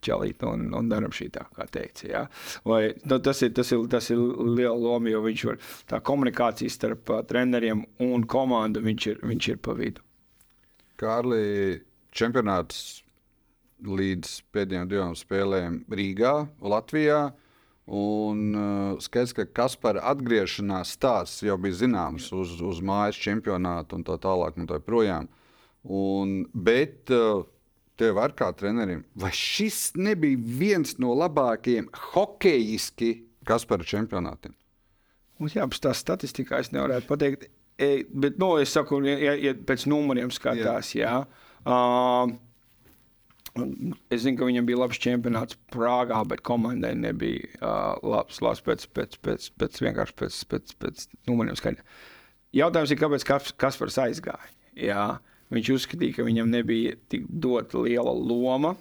[0.00, 2.06] Čalīt un, un darām šī tā, kā teica.
[2.08, 2.20] Ja?
[2.64, 5.58] Vai, nu, tas, ir, tas, ir, tas ir liela loma, jo viņš var
[5.90, 10.00] tā komunikācija starp uh, treneriem un komandu, viņš ir, viņš ir pa vidu.
[11.00, 11.82] Kārli,
[12.16, 13.02] čempionāts
[13.84, 17.20] līdz pēdējām divām spēlēm Rīgā, Latvijā.
[17.90, 24.04] Un uh, skaidrs, ka Kaspara atgriešanās stāsts jau bija zināms uz, uz mājas čempionātu un
[24.06, 24.58] tā tālāk.
[24.60, 25.30] Un tā projām.
[25.82, 27.42] un, bet uh,
[28.00, 33.12] tev ar kā trenerim, vai šis nebija viens no labākajiem hokejiski
[33.48, 34.54] Kaspara čempionātiem?
[35.40, 37.48] Mums jāapstāsta statistikā, es nevarētu pateikt.
[37.80, 41.24] E, bet, nu, es saku, ja, ja pēc numuriem skatās, jā.
[41.24, 41.46] jā.
[41.64, 42.36] Uh,
[44.14, 48.86] Es zinu, ka viņam bija labs čempionāts Prāgā, bet komandai nebija uh, labs, labs pēc,
[48.94, 51.82] pēc, pēc, pēc vienkārši pēc, pēc, pēc numuriem skaļa.
[52.54, 53.26] Jautājums ir, kāpēc
[53.58, 54.52] Kaspars aizgāja?
[54.78, 55.06] Jā,
[55.54, 58.76] viņš uzskatīja, ka viņam nebija tik dota liela loma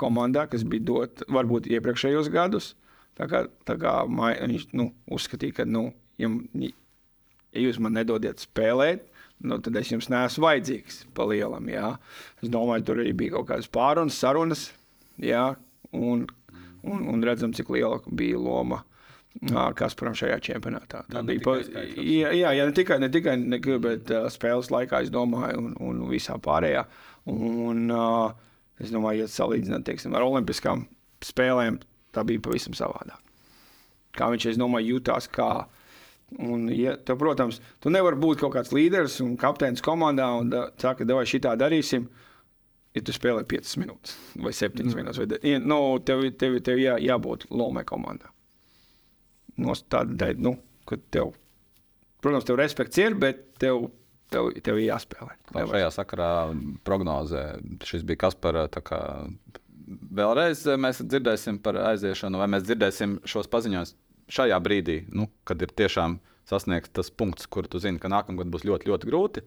[0.00, 2.74] komandā, kas bija dota varbūt iepriekšējos gadus.
[3.16, 5.88] Tā kā, tā kā viņš nu, uzskatīja, ka, nu,
[6.20, 6.28] ja,
[6.60, 9.06] ja jūs man nedodiet spēlēt,
[9.44, 11.68] nu, tad es jums neesmu vajadzīgs pa lielam.
[11.70, 11.94] Jā.
[12.42, 14.66] Es domāju, tur arī bija kaut kādas pārunas, sarunas,
[15.22, 15.48] jā,
[15.96, 16.26] un,
[16.86, 18.82] un, un redzam, cik liela bija loma.
[19.76, 21.02] Kasparam šajā čempionātā.
[21.12, 24.70] Tā Nu, bija pa, jā, jā, jā, ne tikai, ne tikai ne, bet, uh, spēles
[24.72, 26.86] laikā, es domāju, un, un visā pārējā.
[27.28, 28.32] Un, uh,
[28.80, 30.86] es domāju, ja salīdzinām teiksim, ar Olimpiskām
[31.24, 31.82] spēlēm,
[32.16, 33.20] tā bija pavisam savādāk.
[34.16, 35.50] Kā viņš, es domāju, jutās kā
[36.34, 40.64] Un, ja, tev, protams, tu nevari būt kaut kāds līderis un kapteinis komandā un da,
[40.74, 42.08] saka, ka vai šitā darīsim.
[42.96, 44.96] Ja tu spēlē 5 minūtes vai 7 mm.
[44.96, 48.32] minūtes, ja, nu, tev, tev, tev jā, jābūt lomai komandā.
[49.60, 50.56] No tāda, nu,
[51.14, 51.34] tev,
[52.24, 53.90] protams, tev respekts ir, bet tev,
[54.32, 55.36] tev, tev ir jāspēlē.
[55.54, 56.30] Lai šajā sakarā
[56.88, 57.44] prognozē
[57.86, 58.58] šis bija kas par
[58.88, 59.02] kā,
[60.16, 63.94] vēlreiz mēs dzirdēsim par aiziešanu, vai mēs dzirdēsim šos paziņojumus
[64.32, 68.66] šajā brīdī, nu, kad ir tiešām sasniegts tas punkts, kur tu zini, ka nākamgad būs
[68.66, 69.46] ļoti, ļoti grūti,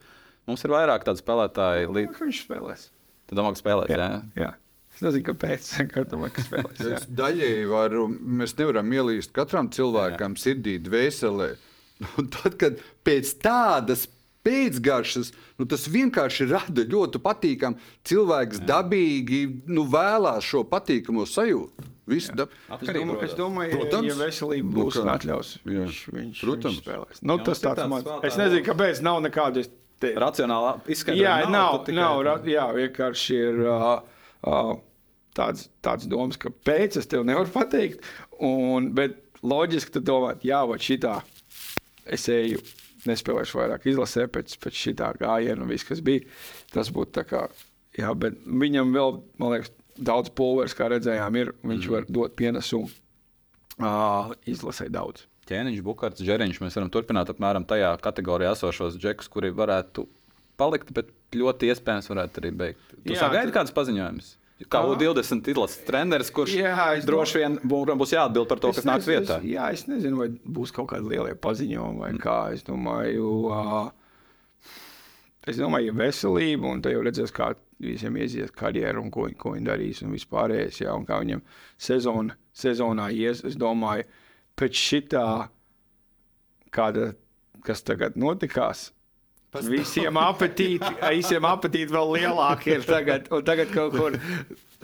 [0.49, 1.93] mums ir vairāk tādu spēlētāju.
[1.95, 2.17] Līdz...
[2.19, 2.89] Viņš spēlēs.
[3.29, 3.93] Tu domā, ka spēlēs?
[3.93, 4.09] Jā.
[4.09, 4.43] jā.
[4.47, 4.51] jā.
[4.99, 5.67] Es nezinu, kāpēc.
[6.49, 10.43] Spēlēs, daļēji varu, mēs nevaram ielīst katram cilvēkam jā.
[10.43, 11.53] sirdī, dvēselē.
[12.19, 14.07] Un tad, kad pēc tādas
[14.47, 17.79] pēcgaršas, nu, tas vienkārši rada ļoti patīkamu.
[18.07, 18.67] Cilvēks Jā.
[18.73, 21.87] dabīgi nu, vēlās šo patīkamo sajūtu.
[22.09, 22.47] Visu, da...
[22.79, 26.79] es, domāju, es domāju, Protams, ja veselība būs un atļaus, viņš, viņš, Protams.
[26.79, 27.23] viņš spēlēs.
[27.29, 29.65] Nu, tas tāds man, es nezinu, kāpēc nav nekādu
[30.01, 30.13] te...
[30.19, 31.25] racionālu izskaidrojumu.
[31.25, 33.87] Jā, nav, nav, nav ra, jā, vienkārši ir uh,
[34.49, 34.75] uh,
[35.37, 38.05] tāds, tāds domas, ka pēc es tev nevaru pateikt,
[38.43, 41.19] un, bet loģiski tu domā, jā, vai šitā
[42.09, 42.61] es eju
[43.07, 46.25] nespēlēšu vairāk izlasē pēc, pēc šī gājiena un viss, kas bija.
[46.73, 47.45] Tas būtu tā kā,
[47.97, 51.51] jā, bet viņam vēl, man liekas, daudz pulveris, kā redzējām, ir.
[51.63, 51.93] Viņš mm.
[51.95, 52.89] var dot pienesumu
[53.79, 55.25] uh, izlasē daudz.
[55.49, 56.59] Ķēniņš, Bukārts, Žeriņš.
[56.61, 60.05] Mēs varam turpināt apmēram tajā kategorijā esošos džekus, kuri varētu
[60.59, 62.83] palikt, bet ļoti iespējams varētu arī beigt.
[63.05, 63.55] Tu Jā, sagaidi tad...
[63.61, 64.35] kādas paziņojumus?
[64.67, 66.73] Kā U20 izlases treneris, kurš Jā,
[67.07, 69.37] droši vien bū- būs jāatbild par to, kas nāks vietā.
[69.39, 72.19] Es, jā, es nezinu, vai būs kaut kādi lielie paziņojumi vai Mm.
[72.19, 72.35] kā.
[72.53, 73.87] Es domāju, uh,
[75.47, 79.53] es domāju, ja veselība, un te jau redzēs, kā visiem iesies karjeru un ko, ko
[79.55, 81.43] viņi darīs un vispārējais, jā, un kā viņam
[81.79, 83.43] sezona, sezonā ies.
[83.47, 84.07] Es domāju,
[84.59, 85.25] pēc šitā,
[86.75, 87.13] kāda,
[87.65, 88.89] kas tagad notikās,
[89.65, 93.31] Visiem apetīti, visiem apetīti vēl lielāki ir tagad.
[93.33, 94.17] Un tagad kaut kur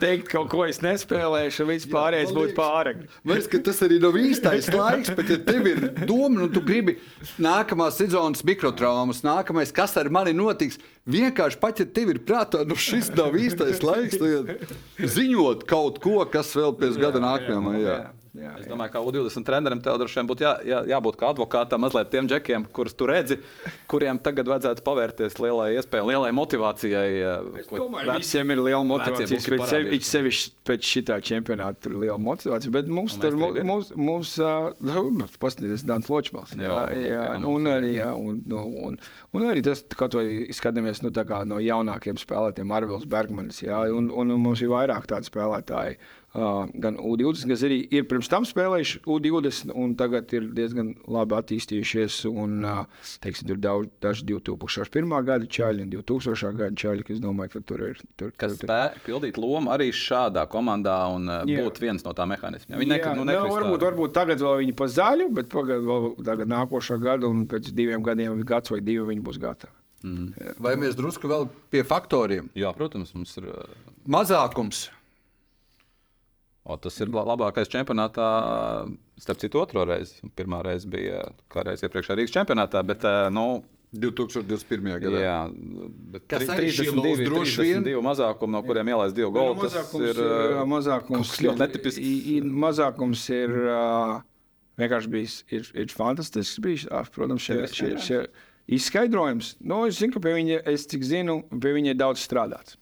[0.02, 3.04] teikt, kaut ko es nespēlēšu, viss pārējais liekas- pārāk.
[3.24, 6.96] Vairs, ka tas arī nav īstais laiks, bet ja tev ir doma, un tu gribi
[7.38, 12.74] nākamās sezonas mikrotraumas, nākamais, kas ar mani notiks, vienkārši pat ja tev ir prātā, nu
[12.74, 14.18] šis nav īstais laiks,
[14.98, 17.80] ziņot kaut ko, kas vēl pēc gada nākamajam.
[17.86, 18.10] Jā, jā,
[18.60, 22.10] Es domāju, ka U20 trenerim tev droši vien būtu jā, jā, jābūt kā advokātam mazliet
[22.12, 23.38] tiem džekiem, kurus tu redzi,
[23.88, 27.08] kuriem tagad vajadzētu pavērties lielai iespējai, lielai motivācijai.
[27.56, 29.40] eh, ko- Domāju, visiem ir liela motivācija.
[29.56, 32.70] Pēc sevi, sevišķi pēc šitā čempionāta tur ir liela motivācija.
[32.72, 33.64] Bet mums tur ir.
[33.64, 34.72] mums, mums uh,
[35.40, 36.52] paskatieties, Dāns Ločmals.
[36.56, 38.98] Jā, Jā, jā, jā, un arī, jā, un, nu, un,
[39.32, 43.80] un arī tas, kaut vai skatāmies nu, tā kā no jaunākiem spēlētājiem, Arvils Bergmanis, jā,
[43.92, 45.96] un, un, un mums ir vairāk tādu spēlētāju.
[46.36, 52.18] Gan U20, kas arī ir pirms tam spēlējuši U20, un tagad ir diezgan labi attīstījušies.
[52.28, 52.58] Un,
[53.24, 55.14] teiksim, tur daudz, daži 2001.
[55.28, 56.52] gada čaļi un 2000.
[56.58, 58.02] gada čaļi, kas domāju, ka tur ir.
[58.20, 61.62] Tur, Kas tur, spēj pildīt lomu arī šādā komandā un Jā.
[61.64, 62.78] būt viens no tām mehānismiem.
[62.82, 63.88] Viņi nekad nu, nu, nekritīs varbūt, tā.
[63.88, 68.04] varbūt tagad vēl viņi pa zaļu, bet pagad, vēl, tagad nākošā gada un pēc diviem
[68.04, 69.72] gadiem, gads vai divi, viņi būs gatavi.
[70.62, 72.50] Vai mēs drusku vēl pie faktoriem?
[72.54, 73.48] Jā, protams, mums ir.
[74.06, 74.86] Mazākums.
[76.66, 78.26] O, tas ir la- labākais čempionātā,
[79.22, 80.18] starp citu, otro reizi.
[80.34, 83.62] Pirmā reize bija kā reiz iepriekšējā Rīgas čempionātā, bet uh, nu,
[83.94, 84.96] 2021.
[85.04, 85.20] gadā.
[85.22, 85.36] Jā,
[86.14, 87.86] bet Kas arī šķilos droši vien.
[87.86, 89.54] 32 mazākumi, no kuriem ielaist divu golu.
[89.62, 92.50] Tas mazākums ir ir, mazākums, ļoti netipisks.
[92.66, 93.56] mazākums ir
[94.82, 96.58] vienkārši bijis ir, ir fantastisks.
[96.66, 98.22] Bijis, ā, protams, šie, šie, šie
[98.76, 99.54] izskaidrojums.
[99.62, 102.74] Nu, es zinu, ka pie viņa, es cik zinu, pie viņa ir daudz strādāts.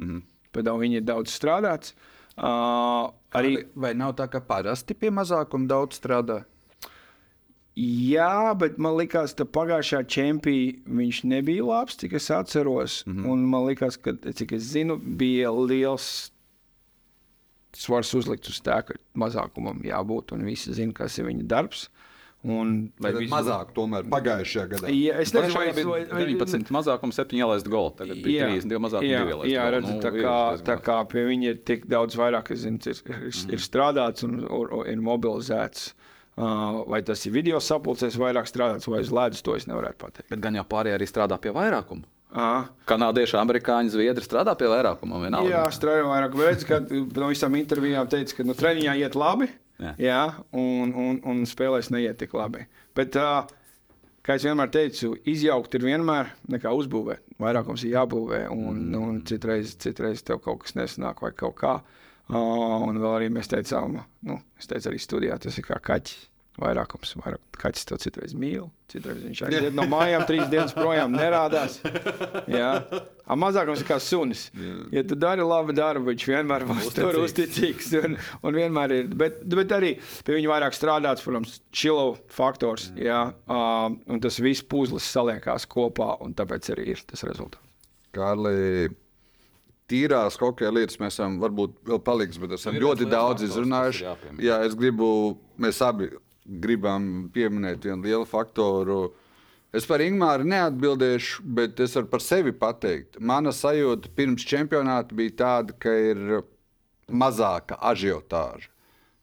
[0.00, 0.22] Mm -hmm.
[0.56, 1.92] Pie daudz, viņa ir daudz strādāts.
[1.92, 6.44] Uh, arī Vai nav tā, ka parasti pie mazākuma daudz strādā?
[7.78, 13.04] Jā, bet man liekas, ka pagājušā čempionā viņš nebija labs, cik es atceros.
[13.06, 13.30] Mm -hmm.
[13.30, 16.32] Un man liekas, ka, cik es zinu, bija liels
[17.72, 20.32] svars uzlikt uz tā, ka mazākumam jābūt.
[20.32, 21.88] Un visi zina, kas ir viņa darbs.
[22.46, 24.90] Un, lai viss- mazāk tomēr pagājušajā gadā?
[24.94, 27.90] Jā, es nezinu, vai, gadā bija 19 mazākums, 7 ielaist golu.
[27.98, 30.36] Tagad bija 32 mazākums, jā, 2 ielaist jā, redzi, Nu, tā, ir kā,
[30.68, 34.38] tā kā pie viņa ir tik daudz vairāk, es zinu, ir, ir, ir strādāts un,
[34.46, 35.90] un, un ir mobilizēts.
[36.38, 40.28] Uh, vai tas ir video sapulcēs vairāk strādāts vai uz ledus, to es nevarētu pateikt.
[40.30, 42.06] Bet gan jau pārējie arī strādā pie vairākuma.
[42.38, 42.68] Aha.
[42.86, 45.18] Kanādieši, amerikāņi, zviedri strādā pie vairākuma.
[45.24, 45.50] vienalga.
[45.50, 46.36] Jā, strādāju vairāk.
[46.38, 49.48] Redz, ka no visām intervijām teica, ka no treniņā iet labi.
[49.78, 49.92] Jā.
[50.02, 50.22] Jā,
[50.58, 52.64] un, un, un spēlēs neiet tik labi.
[52.98, 53.46] Bet, uh,
[54.26, 57.22] kā jau vienmēr teicu, izjaukt ir vienmēr nekā uzbūvēt.
[57.38, 61.76] Vairākums ir jābūvē, un, un citreiz, citreiz tev kaut kas nesanāk vai kaut kā.
[62.28, 66.26] Uh, un vēl arī mēs teicām, nu, es teicu arī studijā, tas ir kā kaķis.
[66.58, 67.42] Vairākums, vairāk.
[67.58, 71.80] Kaķis to citreiz mīl, citreiz viņš aiziet no mājām, trīs dienas projām nerādās.
[72.58, 72.72] Jā,
[73.28, 74.46] A mazākums ir kā sunis.
[74.94, 77.90] Ja tu dari labu darbu, viņš vienmēr būs tur uzticīgs.
[78.00, 79.90] Un, un vienmēr ir, bet, bet arī
[80.24, 82.88] pie viņa vairāk strādāts, protams, čilo faktors.
[82.96, 87.60] Jā, um, un tas viss puzles saliekās kopā, un tāpēc arī ir tas rezultāts.
[88.16, 88.88] Kārli,
[89.92, 94.08] tīrās hokeja lietas mēs esam varbūt vēl paliks, bet esam ļoti daudz izrunājuši.
[94.40, 95.10] Jā, es gribu,
[95.60, 96.08] mēs abi
[96.48, 99.12] gribam pieminēt vienu lielu faktoru.
[99.76, 103.18] Es par Ingūru neatbildēšu, bet es varu par sevi pateikt.
[103.20, 106.40] Mana sajūta pirms čempionāta bija tāda, ka ir
[107.08, 108.70] mazāka ažiotāža.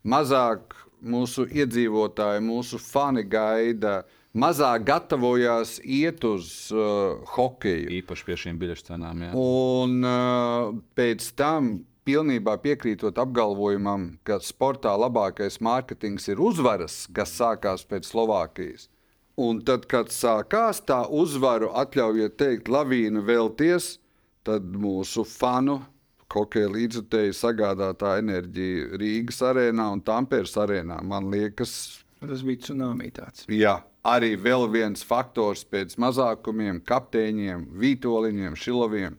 [0.06, 4.04] Mazāk mūsu iedzīvotāji, mūsu fani gaida,
[4.38, 7.90] mazāk gatavojās iet uz uh, hokeju.
[8.02, 9.26] Īpaši pie šīm biļešu cenām.
[9.26, 9.34] Jā.
[9.34, 17.86] Un uh, pēc tam, pilnībā piekrītot apgalvojumam, ka sportā labākais mārketings ir uzvaras, kas sākās
[17.90, 18.88] pēc Slovākijas.
[19.36, 23.98] Un tad, kad sākās tā uzvaru, atļaujiet teikt, lavīna vēlties,
[24.48, 25.82] tad mūsu fanu
[26.36, 30.98] hokeja līdzjutēji sagādātā enerģija Rīgas arēnā un Tampēras arēnā.
[31.08, 31.76] Man liekas,
[32.30, 33.46] Tas bija tsunami tāds.
[33.52, 33.76] Jā,
[34.08, 39.18] arī vēl viens faktors pēc mazākumiem, kapteiņiem, vītoliņiem, šiloviem.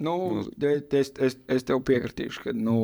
[0.00, 2.78] Nu, es, es, es tev piekritīšu, ka nu,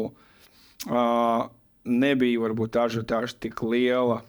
[0.91, 1.47] uh,
[1.89, 4.21] nebija varbūt tā ažiotāža tik liela.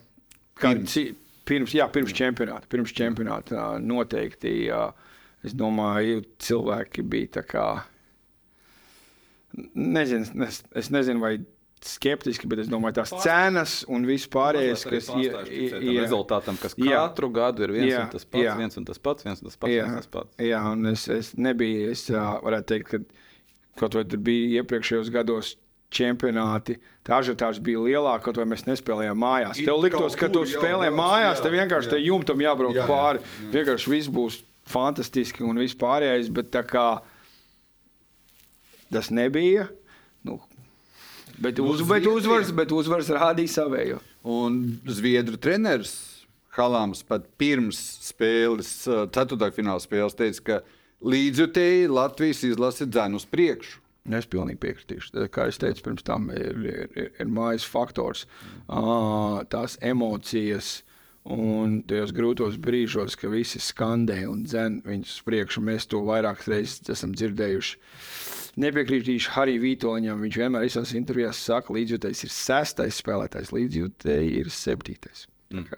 [0.58, 0.96] Kā Pirms.
[0.96, 2.70] pirms, pirms, jā, pirms čempionāta.
[2.72, 4.90] Pirms čempionāta uh, noteikti, uh,
[5.46, 7.68] es domāju, cilvēki bija tā kā.
[9.76, 11.38] nezinu, es, es nezinu, vai
[11.86, 17.04] skeptiski, bet es domāju, tās cenas un viss pārējais, kas ir rezultātam, kas jā.
[17.04, 18.56] katru gadu ir viens jā, un tas pats, jā.
[18.58, 19.74] viens un tas pats, viens un tas pats.
[19.76, 20.42] Jā, tas pats.
[20.42, 25.54] jā un es, es nebiju, es varētu teikt, ka kaut vai tur bija iepriekšējos gados
[25.94, 26.78] čempionāti.
[27.08, 29.62] Tā ažiotāža bija lielāka, kaut vai mēs nespēlējām mājās.
[29.62, 33.24] Tev liktos, ka tu spēlē mājās, tev vienkārši te jumtam jābrauc jā, pāri.
[33.24, 33.52] Jā.
[33.56, 36.88] Vienkārši viss būs fantastiski un viss pārējais, bet tā kā
[38.92, 39.70] tas nebija.
[39.70, 39.87] Nu,
[41.38, 44.00] Bet, uz, bet, uzvars, bet uzvars rādīja savējo.
[44.28, 45.94] Un Zviedru treneris
[46.58, 47.78] Halāms pat pirms
[48.08, 48.72] spēles,
[49.14, 50.58] ceturtdaļfināla spēles, teica, ka
[51.06, 53.84] līdzjutēji Latvijas izlase dzēn uz priekšu.
[54.18, 55.28] Es pilnīgi piekritīšu.
[55.34, 58.26] Kā jau teicu, pirms tam ir, ir, ir mājas faktors,
[59.52, 60.80] tās emocijas.
[61.28, 66.48] Un tajos grūtos brīžos, kad visi skandē un dzen viņus uz priekšu, mēs to vairākas
[66.48, 67.82] reizes esam dzirdējuši.
[68.58, 70.22] Nepiekritīšu Harijam Vitoļņam.
[70.26, 75.28] Viņš vienmēr visās intervijās saka, ka līdzjūtējs ir sestais spēlētājs, līdzjūtēji ir septītais.
[75.54, 75.70] Mm.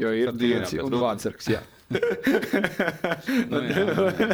[0.00, 1.50] Jo ir divi un vārdsargs.
[3.52, 4.28] nu, jā, jā.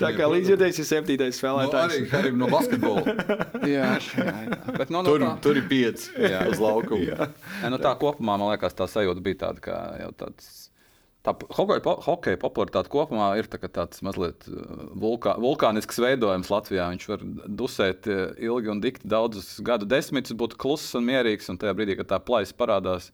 [0.00, 1.98] Tā kā līdzjūtējs ir septītais spēlētājs.
[2.02, 3.14] No, arī no basketbola.
[3.76, 4.60] jā, jā, jā.
[4.72, 5.32] Bet, no, no, tur, tā...
[5.44, 6.10] tur ir pieci
[6.50, 7.02] uz laukuma.
[7.04, 7.28] Jā.
[7.62, 10.66] Ja, nu, tā kopumā man liekas, tā sajūta bija tāda, ka jau tāds
[11.26, 16.86] Tā hokeja, po, hokeja popularitāte kopumā ir tā, tāds mazliet uh, vulkā, vulkānisks veidojums Latvijā.
[16.92, 17.24] Viņš var
[17.62, 21.50] dusēt uh, ilgi un dikti daudzus gadu desmitus, būt kluss un mierīgs.
[21.50, 23.10] Un tajā brīdī, kad tā plaisa parādās,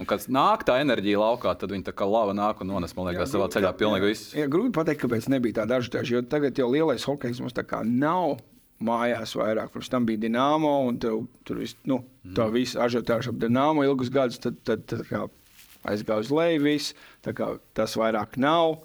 [0.00, 3.26] un kad nāk tā enerģija laukā, tad viņi tā kā lava nāk un nones, liekas,
[3.26, 4.32] jā, savā grūti, ceļā pilnīgi visu.
[4.40, 7.82] Jā, grūti pateikt, kāpēc nebija tā dažādi, jo tagad jau lielais hokejs mums tā kā
[7.84, 8.38] nav
[8.82, 9.76] mājās vairāk.
[9.76, 12.00] Pirms tam bija Dienāmo, un tev, tur viss, nu,
[12.32, 12.56] tā mm.
[12.56, 14.40] visa ažiotāža ap Dienāmo ilgus gadus.
[14.42, 15.41] Tad, tad, tad, tad
[15.88, 18.80] aizgāja uz leju, viss, tas vairs nav.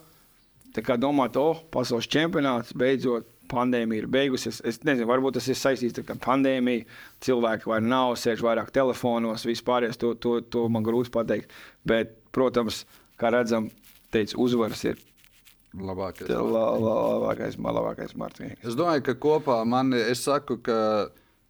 [0.75, 3.33] Tā kā domāt, oh, pasaules čempionāts beidzot.
[3.47, 4.57] Pandēmija ir beigusies.
[4.67, 6.83] Es nezinu, varbūt tas ir saistīts ar pandēmiju.
[7.23, 9.87] Cilvēki vairs nav, sēž vairāk telefonos, vispār.
[10.03, 11.55] To, to, to man grūti pateikt.
[11.87, 12.81] Bet, protams,
[13.15, 13.69] kā redzam,
[14.11, 14.99] teica, uzvaras ir
[15.79, 16.29] labākais.
[16.29, 18.59] La, la, labākais, labākais Martīns.
[18.67, 20.77] Es domāju, ka kopā man, es saku, ka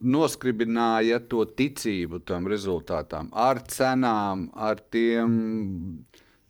[0.03, 6.03] noskribināja to ticību tam rezultātam ar cenām, ar tiem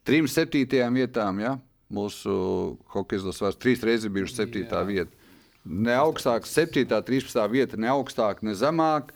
[0.07, 1.39] trim septītajām vietām.
[1.43, 1.55] Ja?
[1.93, 2.33] Mūsu
[2.91, 5.11] hokeja izlases vairs trīs reizes bijuši septītā vieta.
[5.67, 9.13] Ne augstāk, septītā, trīspadsmitā vieta, ne augstāk, ne zemāk.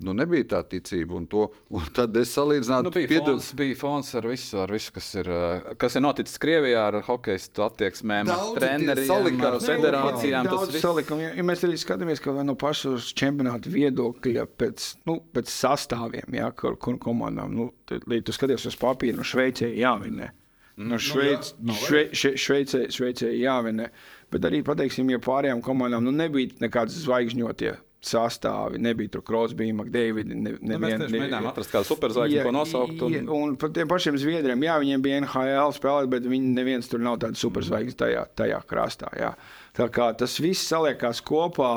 [0.00, 1.18] Nu, nebija tā ticība.
[1.18, 1.44] Un to,
[1.76, 3.34] un tad es salīdzināju, nu, bija, piedod...
[3.34, 6.98] fons, bija fons ar visu, ar visu kas, ir, eh, kas ir noticis Krievijā ar
[7.04, 10.48] hokeja attieksmēm, treneriem, ar federācijām.
[10.48, 11.20] Tas viss salikam.
[11.20, 16.48] Ja, ja mēs arī skatāmies, ka no pašas čempionāta viedokļa pēc, nu, pēc sastāviem, ja,
[16.56, 20.32] kur, kur komandām, nu, tad, tu skaties uz papīru, no Šveicē jāvinē.
[20.80, 23.90] No Šveic, nu, jā, šve, še, šveicē, šveicē jāvinē.
[24.32, 27.74] Bet arī, pateiksim, ja pārējām komandām nu, nebija nekādas zvaigžņotie
[28.04, 28.80] sastāvi.
[28.80, 30.32] Nebija tur Krosbija, Makdēvida.
[30.32, 33.04] Ne, ne, nu, mēs ne, mēģinājām atrast kādu superzvaigzni, ko nosaukt.
[33.06, 33.16] Un...
[33.16, 37.04] Ja, un par tiem pašiem Zviedriem, jā, viņiem bija NHL spēlēt, bet viņi neviens tur
[37.04, 39.12] nav tāds superzvaigznes tajā, tajā krastā.
[39.20, 39.34] Jā.
[39.76, 41.74] Tā kā tas viss saliekās kopā,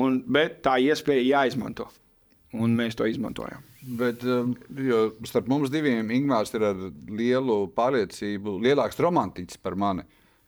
[0.00, 1.90] un, bet tā iespēja jāizmanto.
[2.56, 3.64] Un mēs to izmantojam.
[3.98, 4.54] Bet um,
[5.28, 6.78] starp mums diviem Ingūns ir ar
[7.12, 10.06] lielu pārliecību, lielāks romantiķis par mani.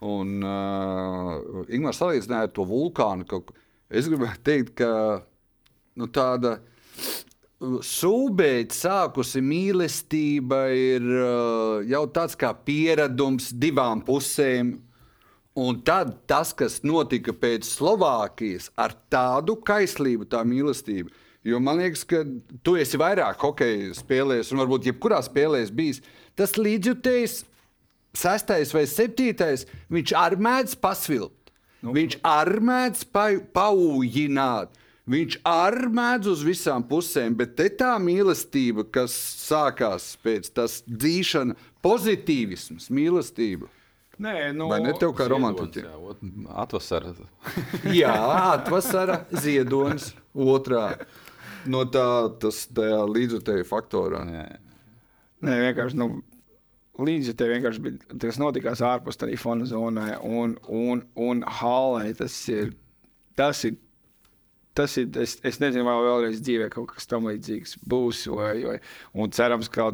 [0.08, 3.26] Un uh, Ingūns salīdzināja to vulkānu.
[3.28, 3.52] Kaut,
[3.88, 4.88] Es gribētu teikt, ka
[5.96, 6.58] nu, tāda
[7.58, 14.76] sūbeidz sākusi mīlestība ir uh, jau tāds kā pieredums divām pusēm.
[15.58, 21.10] Un tad tas, kas notika pēc Slovākijas, ar tādu kaislību, tā mīlestība.
[21.48, 22.20] Jo man liekas, ka
[22.62, 26.02] tu esi vairāk hokeja spēlējis, un varbūt jebkurā spēlē bijis.
[26.38, 27.40] Tas līdzjutējs,
[28.14, 31.37] sestais vai septītais, viņš arī mēdz pasvilpt.
[31.84, 31.94] Nu.
[31.94, 34.74] Viņš arī mēdz pa, paujināt.
[35.08, 39.14] Viņš arī mēdz uz visām pusēm, bet te tā mīlestība, kas
[39.46, 43.70] sākās pēc tam dzīšana, pozitīvisms, mīlestība.
[44.18, 46.48] Nē, nu, Vai ne tev kā romantiķim?
[46.50, 47.14] Atvasara.
[48.02, 48.14] jā,
[48.50, 50.90] atvasara, ziedonis, otrā.
[51.70, 52.08] No tā,
[52.42, 54.24] tas līdzutēju faktorā.
[54.26, 54.44] Nē,
[55.46, 55.98] Nē vienkārši.
[55.98, 56.08] Nu,
[56.98, 62.10] līdzi te vienkārši bija tas notikās ārpus tā fona zonai un, un, un hallē.
[62.18, 62.72] Tas ir,
[63.38, 63.78] tas ir,
[64.78, 68.26] tas ir es, es nezinu, vai vēlreiz dzīvē kaut kas tam līdzīgs būs.
[68.34, 68.78] Vai, vai,
[69.14, 69.92] un cerams, ka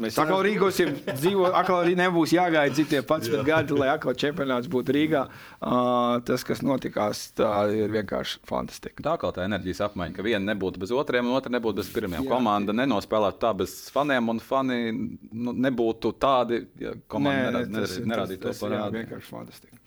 [0.00, 3.42] Mēs atkal rīkosim, dzīvo, atkal arī nebūs jāgaida citiem 11 Jā.
[3.46, 5.22] gadi, lai atkal čempionāts būtu Rīgā.
[5.60, 9.04] Uh, tas, kas notikās, tā ir vienkārši fantastiski.
[9.04, 12.22] Tā kā tā enerģijas apmaiņa, ka viena nebūtu bez otriem, un otra nebūtu bez pirmiem.
[12.24, 12.30] Jā.
[12.32, 18.46] Komanda nenospēlētu tā bez faniem, un fani nu, nebūtu tādi, ja komanda Nē, nerad, nerādītu
[18.46, 18.80] to parādu.
[18.80, 19.82] Jā, vienkārši fantastiski.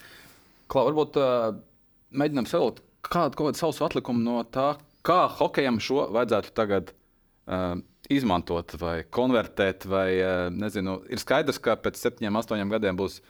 [0.70, 1.54] Klau, varbūt uh,
[2.22, 7.82] mēģinām savilkt kādu kaut kādu savu atlikumu no tā, kā hokejam šo vajadzētu tagad uh,
[8.12, 9.88] izmantot vai konvertēt.
[9.90, 13.22] Vai, uh, nezinu, ir skaidrs, ka pēc septiņiem, astoņiem gadiem būs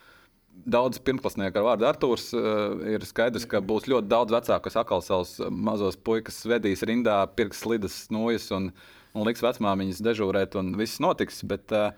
[0.69, 2.29] daudz pirmklasnieku ar vārdu Arthurs.
[2.37, 7.21] Uh, ir skaidrs, ka būs ļoti daudz vecāku, kas atkal savus mazos puikas vedīs rindā,
[7.37, 8.71] pirks slidas nojas un,
[9.13, 11.43] un liks vecmāmiņas dežūrēt, un viss notiks.
[11.49, 11.91] Bet, uh,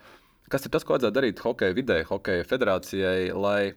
[0.51, 3.75] kas ir tas, ko vajadzētu darīt hokeja vidē, hokeja federācijai, lai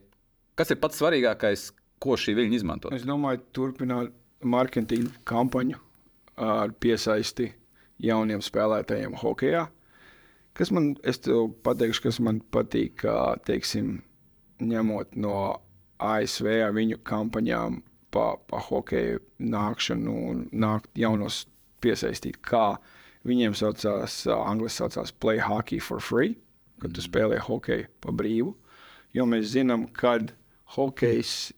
[0.58, 1.70] kas ir pats svarīgākais,
[2.02, 2.90] ko šī viļņa izmanto?
[2.94, 4.14] Es domāju, turpināt
[4.46, 5.78] marketinga kampaņu
[6.38, 7.48] ar piesaisti
[8.02, 9.66] jauniem spēlētājiem hokeja.
[10.58, 13.04] Kas man, es tev pateikšu, kas man patīk,
[13.46, 14.00] teiksim,
[14.58, 15.34] ņemot no
[16.02, 17.82] ASV viņu kampaņām
[18.14, 21.44] pa, pa hokeju nākšanu un nākt jaunos
[21.82, 22.78] piesaistīt, kā
[23.28, 26.34] viņiem saucās, angļuiski saucās play hockey for free,
[26.82, 28.54] kad tu spēlē hokeju pa brīvu.
[29.14, 30.32] Jo mēs zinām, kad
[30.74, 31.52] hokejs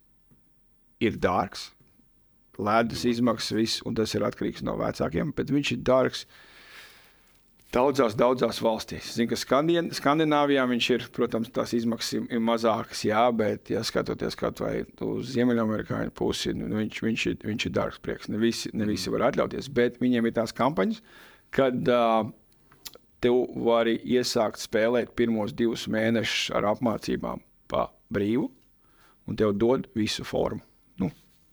[1.03, 1.71] ir dārgs,
[2.59, 6.25] ledus izmaksas, viss, un tas ir atkarīgs no vecākiem, bet viņš ir dārgs
[7.75, 9.13] daudzās, daudzās valstīs.
[9.15, 14.39] Zinu, ka Skandien, Skandināvijā viņš ir, protams, tās izmaksas ir, mazākas, jā, bet, ja skatoties
[14.39, 14.75] kaut vai
[15.07, 18.31] uz Ziemeļamerikāņu pusi, nu, viņš, viņš, ir, viņš ir dārgs prieks.
[18.33, 21.03] Ne visi, ne visi var atļauties, bet viņiem ir tās kampaņas,
[21.55, 22.25] kad uh,
[23.23, 28.49] tev vari iesākt spēlēt pirmos divus mēnešus ar apmācībām pa brīvu,
[29.31, 30.65] un tev dod visu formu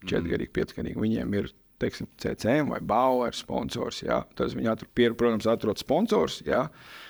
[0.05, 0.99] četrgadīgi, piecgadīgi.
[1.01, 1.49] Viņiem ir
[1.81, 4.01] teiksim, CCM vai Bauer sponsors.
[4.05, 4.21] Jā.
[4.37, 6.63] Tas viņi, atrod, pier, protams, atrod sponsors jā,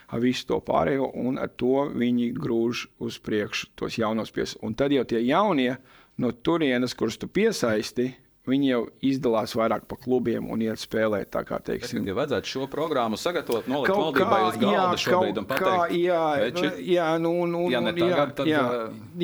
[0.07, 4.67] ar visu to pārējo, un ar to viņi grūž uz priekšu tos jaunos piesaistījumus.
[4.67, 5.73] Un tad jau tie jaunie
[6.21, 8.11] no turienes, kurus tu piesaisti,
[8.47, 11.29] Viņi jau izdalās vairāk pa klubiem un iet spēlēt.
[11.33, 15.41] Tā kā teiksim, ja vajadzētu šo programmu sagatavot, nolikt kaut valdībai uz galda jā, šobrīd
[15.41, 18.63] un pateikt, kā, jā, veči, jā, nu, nu, ja nu, tagad, jā, tad, jā,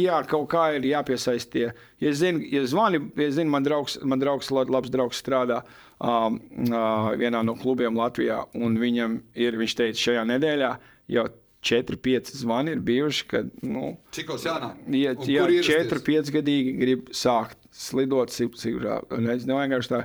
[0.04, 1.70] jā, kaut kā ir jāpiesaistie.
[2.04, 5.62] Ja zinu, ja zvani, ja zinu man draugs, man draugs, labs draugs strādā
[6.04, 10.76] um, uh, vienā no klubiem Latvijā, un viņam ir, viņš teica, šajā nedēļā
[11.16, 11.28] jau
[11.64, 14.84] 4-5 zvani ir bijuši, kad, nu, Cikos jānāk?
[14.92, 19.02] Ja, ja 4-5 gadīgi grib sākt slidot Sibīrā.
[19.34, 20.02] Es nevienkārši tā,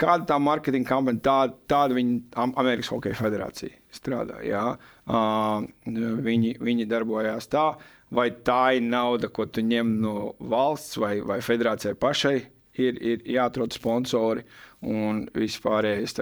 [0.00, 4.40] kāda tā marketinga kampaņa, tāda, tāda viņa Amerikas Hokeja federācija strādā.
[4.46, 4.64] Jā.
[5.10, 7.72] Uh, viņi, viņi darbojās tā,
[8.14, 12.38] vai tā ir nauda, ko tu ņem no valsts vai, vai federācijai pašai.
[12.80, 14.44] Ir, ir jāatrod sponsori
[14.88, 16.14] un vispārējais.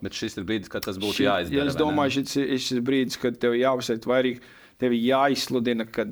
[0.00, 1.58] Bet šis ir brīdis, kad tas būtu jāizdara.
[1.58, 4.46] Ja es domāju, šis ir, šis ir brīdis, kad tev jāuzsver vairāk,
[4.80, 6.06] tev jāizsludina, ka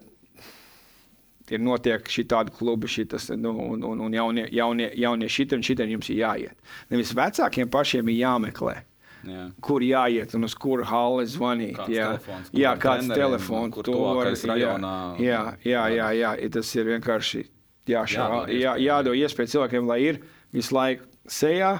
[1.52, 5.64] ir notiek šī tāda kluba, šitas, nu, un, un, un jaunie, jaunie, jaunie šitie un
[5.66, 6.74] šitie jums ir jāiet.
[6.92, 8.76] Nevis vecākiem pašiem ir jāmeklē.
[9.24, 9.46] Jā.
[9.64, 11.78] Kur jāiet un uz kuru halli zvanīt?
[11.78, 13.72] Kāds jā, telefons, jā kāds telefons.
[13.72, 17.44] Kur to var, rajonā, jā, jā, jā, jā, tas ir vienkārši
[17.88, 20.20] jāšā, jā, jādod iespēju cilvēkiem, lai ir
[20.52, 21.78] visu laiku sejā,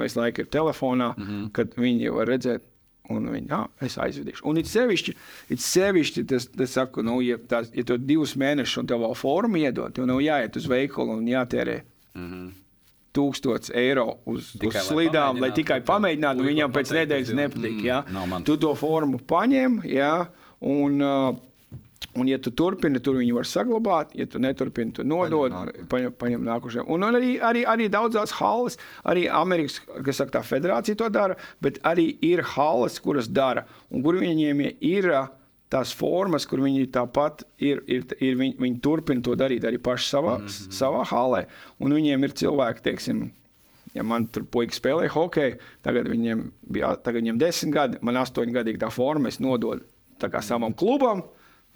[0.00, 1.52] visu laiku ir telefonā, mm -hmm.
[1.56, 2.64] kad viņi var redzēt,
[3.10, 4.44] Un viņi, ah, es aizvedīšu.
[4.46, 5.14] Un it sevišķi,
[5.50, 9.16] it sevišķi tas, tas saku, nu, ja, tās, ja tu divus mēnešus un tev vēl
[9.18, 11.80] formu iedod, tev nav jāiet uz veikalu un jātērē.
[12.14, 12.50] Mm -hmm.
[13.10, 17.80] Tūkstots eiro uz, tikai, uz slidām, lai, lai tikai pamēģinātu, viņam pēc nedēļas nepatīk.
[17.80, 18.04] Mm, ja?
[18.46, 20.28] Tu to formu paņem, ja?
[20.60, 21.34] un uh,
[22.18, 25.54] Un, ja tu turpini, tur viņi var saglabāt, ja tu neturpini, tu nodod,
[25.92, 26.88] paņem, paņem nākošajam.
[26.90, 29.78] Un arī, arī, arī daudzās halas, arī Amerikas
[30.16, 33.62] saka, tā federācija to dara, bet arī ir halas, kuras dara,
[33.94, 35.12] un kur viņiem ir
[35.70, 40.10] tās formas, kur viņi tāpat ir, ir, ir viņi, viņi turpina to darīt arī paši
[40.16, 40.78] savā, mm -hmm.
[40.80, 41.44] savā halē.
[41.78, 43.30] Un viņiem ir cilvēki, teiksim,
[43.94, 48.52] ja man tur puikas spēlēja hokeju, tagad viņiem bija tagad viņiem desmit gadi, man astoņi
[48.52, 49.82] gadīgi tā forma, es nododu
[50.40, 51.22] savam klubam.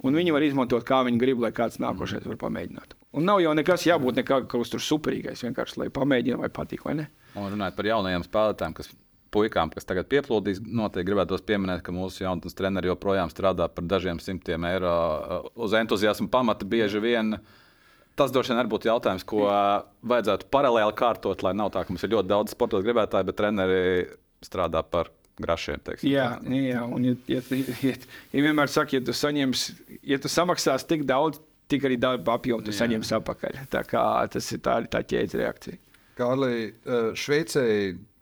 [0.03, 2.97] Un viņi var izmantot, kā viņi grib, lai kāds nākošais var pamēģināt.
[3.15, 7.07] Un nav jau nekas jābūt nekādam tur superīgais, vienkārši lai pamēģina, vai patīk, vai ne.
[7.39, 8.91] Un runājot par jaunajiem spēlētājiem, kas
[9.35, 14.19] puikām, kas tagad pieplūdīs, noteikti gribētu pieminēt, ka mūsu jaunatnes treneri joprojām strādā par dažiem
[14.23, 16.67] simtiem eiro uh, uz entuziasmu pamata.
[16.67, 17.37] Bieži vien
[18.19, 22.05] tas droši vien būtu jautājums, ko uh, vajadzētu paralēli kārtot, lai nav tā, ka mums
[22.07, 23.81] ir ļoti daudz sporta gribētāju, bet treneri
[24.45, 25.11] strādā par
[25.41, 25.81] grašiem.
[25.85, 27.95] Teiksim, jā, jā, un ja, ja, ja,
[28.31, 29.77] ja vienmēr saka, ja tu saņemsi,
[30.11, 32.83] ja tu samaksās tik daudz, tik arī darba apjomu tu jā.
[32.83, 33.63] saņemsi atpakaļ.
[33.73, 35.81] Tā kā tas ir tā, tā ķēdes reakcija.
[36.15, 37.65] Kārlī, eh, Šveicē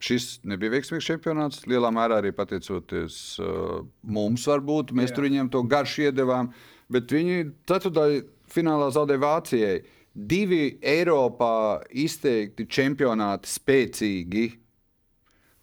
[0.03, 1.63] šis nebija veiksmīgs čempionāts.
[1.69, 5.15] Lielā mērā arī pateicoties uh, mums, varbūt mēs Jā.
[5.15, 6.49] tur viņiem to garšu iedavām.
[6.91, 9.77] Bet viņi ceturtajā finālā zaudēja Vācijai.
[10.13, 14.43] Divi Eiropā izteikti čempionāti spēcīgi.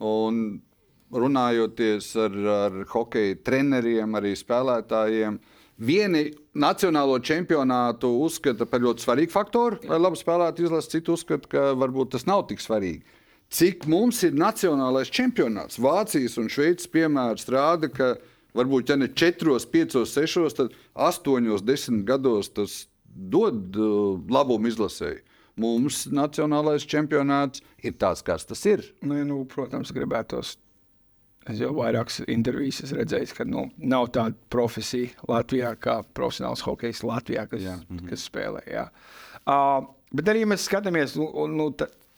[0.08, 0.40] Un
[1.12, 2.36] runājoties ar,
[2.66, 5.40] ar hokeja treneriem, arī spēlētājiem,
[5.80, 6.26] Vieni
[6.60, 12.12] nacionālo čempionātu uzskata par ļoti svarīgu faktoru, lai labi spēlētu izlases, citi uzskata, ka varbūt
[12.12, 13.00] tas nav tik svarīgi.
[13.50, 15.80] Cik mums ir nacionālais čempionāts?
[15.80, 18.10] Vācijas un Šveices piemērs rāda, ka
[18.52, 22.76] varbūt ja ne 4, 5, 6, tad 8, 10 gados tas
[23.08, 25.24] dod uh, labumu izlasēji.
[25.60, 28.84] Mums nacionālais čempionāts ir tāds, kāds tas ir.
[29.00, 30.58] Nu, nu, protams, gribētos
[31.50, 37.02] Es jau vairākas intervijas esmu redzējis, ka nu, nav tāda profesija Latvijā, kā profesionāls hokejs
[37.06, 37.78] Latvijā, kas, jā.
[37.88, 38.10] Mhm.
[38.10, 38.62] kas spēlē.
[38.70, 38.84] Jā.
[39.40, 41.70] Uh, bet arī mēs skatāmies nu, nu,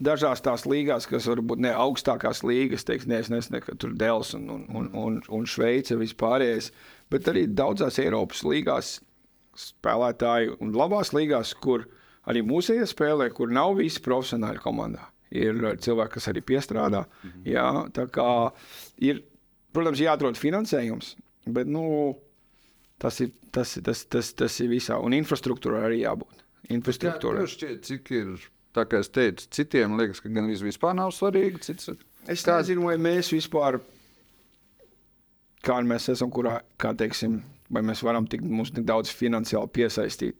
[0.02, 4.50] dažās tās līgās, kas varbūt ne augstākās līgas, teiks, ne, nezinu, ka tur Dēls un,
[4.50, 6.72] un, un, un, un Šveice vispārējais,
[7.12, 8.98] bet arī daudzās Eiropas līgās
[9.58, 11.86] spēlētāji un labās līgās, kur
[12.28, 17.04] arī mūsējie spēlē, kur nav visi profesionāļi komandā ir cilvēki, kas arī piestrādā.
[17.06, 17.44] -hmm.
[17.48, 18.52] jā, tā kā
[18.98, 19.22] ir,
[19.72, 21.16] protams, jāatrod finansējums,
[21.46, 22.16] bet nu,
[22.98, 24.98] tas, ir, tas, tas, tas, tas ir visā.
[25.02, 26.44] Un infrastruktūra arī jābūt.
[26.70, 27.42] Infrastruktūra.
[27.42, 28.36] Jā, šķiet, cik ir,
[28.76, 31.62] tā kā es teicu, citiem liekas, ka gan vispār nav svarīgi.
[31.66, 31.90] Cits,
[32.28, 33.80] es nezinu, vai mēs vispār,
[35.66, 40.38] kā mēs esam, kurā, kā teiksim, vai mēs varam tik, mums tik daudz finansiāli piesaistīt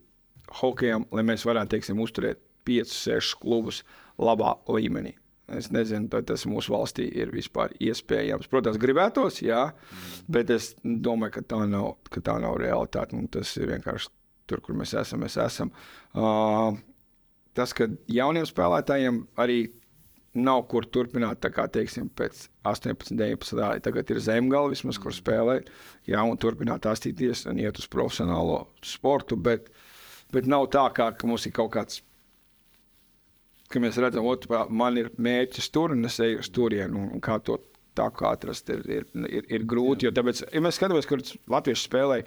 [0.61, 3.81] hokejam, lai mēs varētu, teiksim, uzturēt 5, 6 klubus
[4.21, 5.15] labā līmenī.
[5.51, 8.47] Es nezinu, vai tas mūsu valstī ir vispār iespējams.
[8.51, 9.65] Protams, gribētos, jā,
[10.31, 13.17] bet es domāju, ka tā nav, ka tā nav realitāte.
[13.19, 14.09] Nu, tas ir vienkārši
[14.49, 15.23] tur, kur mēs esam.
[15.25, 15.73] Mēs esam.
[16.15, 16.79] Uh,
[17.57, 19.65] tas, ka jauniem spēlētājiem arī
[20.33, 23.83] nav kur turpināt, tā kā teiksim, pēc 18, 19 gadi.
[23.85, 25.69] Tagad ir zemgala, vismaz, kur spēlēt,
[26.09, 29.37] jā, un turpināt attīstīties un iet uz profesionālo sportu.
[29.37, 29.69] Bet,
[30.33, 32.01] bet nav tā, kā, ka mums ir kaut kāds
[33.73, 37.21] ka mēs redzam, ka man ir mērķis tur un es eju uz turieni.
[37.23, 37.59] Kā to
[37.97, 40.09] tā kā atrast, ir, ir, ir, ir grūti.
[40.13, 41.21] Tāpēc, ja mēs skatāmies, kur
[41.51, 42.23] Latvijas spēlē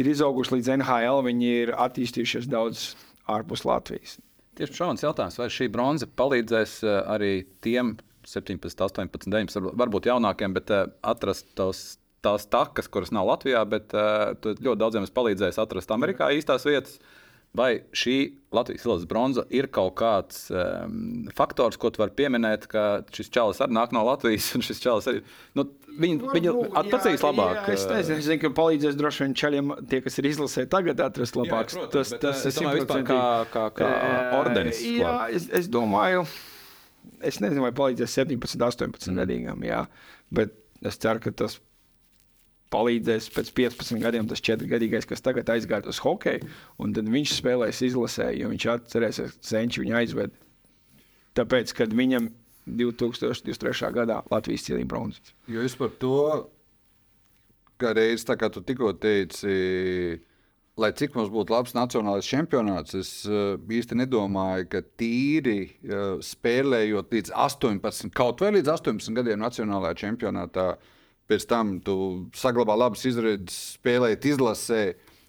[0.00, 2.90] ir izauguši līdz NHL, viņi ir attīstījušies daudz
[3.28, 4.16] ārpus Latvijas.
[4.58, 7.32] Tieši šāds jautājums, vai šī bronza palīdzēs eh, arī
[7.64, 7.96] tiem
[8.26, 11.84] 17, 18, 19, varbūt jaunākiem, bet eh, atrast tos,
[12.24, 16.96] tās takas, kuras nav Latvijā, bet uh, ļoti daudziem palīdzēs atrast Amerikā īstās vietas.
[16.98, 18.16] Uh, Vai šī
[18.52, 23.60] Latvijas izlases bronza ir kaut kāds um, faktors, ko tu vari pieminēt, ka šis čalis
[23.64, 25.22] arī nāk no Latvijas, un šis čalis arī
[25.58, 25.64] nu,
[26.00, 27.62] viņu, viņu atpazīs labāk?
[27.62, 31.00] Jā, es nezinu, es zinu, ka palīdzēs droši vien čaļiem, tie, kas ir izlasē, tagad
[31.04, 31.72] atrast labāk.
[31.74, 33.22] Jā, tas tas ir vispār kā,
[33.52, 33.92] kā, kā
[34.38, 34.82] ordenis.
[34.84, 36.26] Jā, es, es domāju,
[37.20, 39.22] es nezinu, vai palīdzēs 17, 18 mm.
[39.24, 39.84] gadīgam, jā,
[40.32, 40.56] bet
[40.88, 41.58] es ceru, ka tas
[42.72, 46.48] palīdzēs pēc 15 gadiem tas četrgadīgais, kas tagad aizgāja uz hokeju,
[46.82, 50.36] un tad viņš spēlēs izlasē, jo viņš atcerēsies, ka Senčs viņu aizved.
[51.38, 52.30] Tāpēc, kad viņam
[52.68, 53.92] 2023.
[53.94, 55.34] gadā Latvijas cīnīja bronzas.
[55.48, 56.16] Jo es par to,
[57.80, 60.18] kā reiz, tā kā tu tikko teici,
[60.78, 67.16] lai cik mums būtu labs nacionālais čempionāts, es uh, īsti nedomāju, ka tīri uh, spēlējot
[67.16, 70.94] līdz 18, kaut vai līdz 18 gadiem nacionālajā čempionātā, uh,
[71.28, 71.96] pēc tam tu
[72.36, 74.82] saglabā labas izredzes, spēlēt izlasē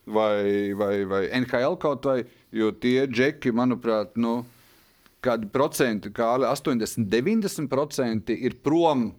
[0.09, 2.21] vai, vai, vai NHL kaut vai.
[2.55, 4.39] Jo tie džeki, manuprāt, nu,
[5.23, 9.11] kādi procenti, kā 80, 90% ir prom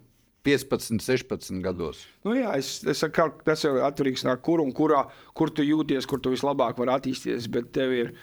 [0.43, 2.01] 15, 16 gados.
[2.25, 5.05] Nu jā, es, es saku, tas jau atkarīgs no kur un kurā,
[5.37, 7.49] kur tu jūties, kur tu vislabāk vari attīstīties.
[7.53, 8.13] Bet tev ir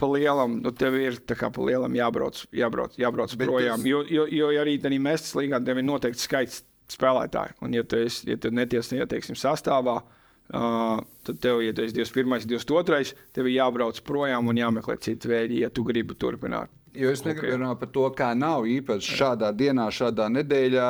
[0.00, 3.82] pa lielam, nu, tev ir pa lielam jābrauc, jābrauc, jābrauc bet projām.
[3.82, 3.90] Tas...
[3.90, 6.62] Jo, jo, jo arī tādā mestas līgā tev ir noteikti skaits
[6.92, 7.56] spēlētāji.
[7.64, 11.96] Un, ja tu, esi, ja tu neties neieteiksim sastāvā, uh, tad tev, ja tu esi
[11.96, 16.72] 21, 22, tev ir jābrauc projām un jāmeklē citi veidi, ja tu gribi turpināt.
[16.96, 20.88] Jo es negribu runāt par to, kā nav īpaši šādā dienā, šādā nedēļā,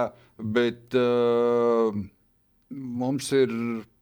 [0.57, 1.93] bet uh,
[2.71, 3.53] mums ir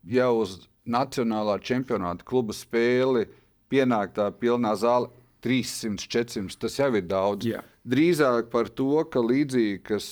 [0.06, 3.26] jau uz Nacionālā čempionāta kluba spēli
[3.68, 5.10] pienāktā pilnā zāle
[5.44, 6.56] 300, 400.
[6.62, 7.48] Tas jau ir daudz.
[7.50, 7.60] Jā.
[7.88, 10.08] Drīzāk par to, ka līdzīgi, kas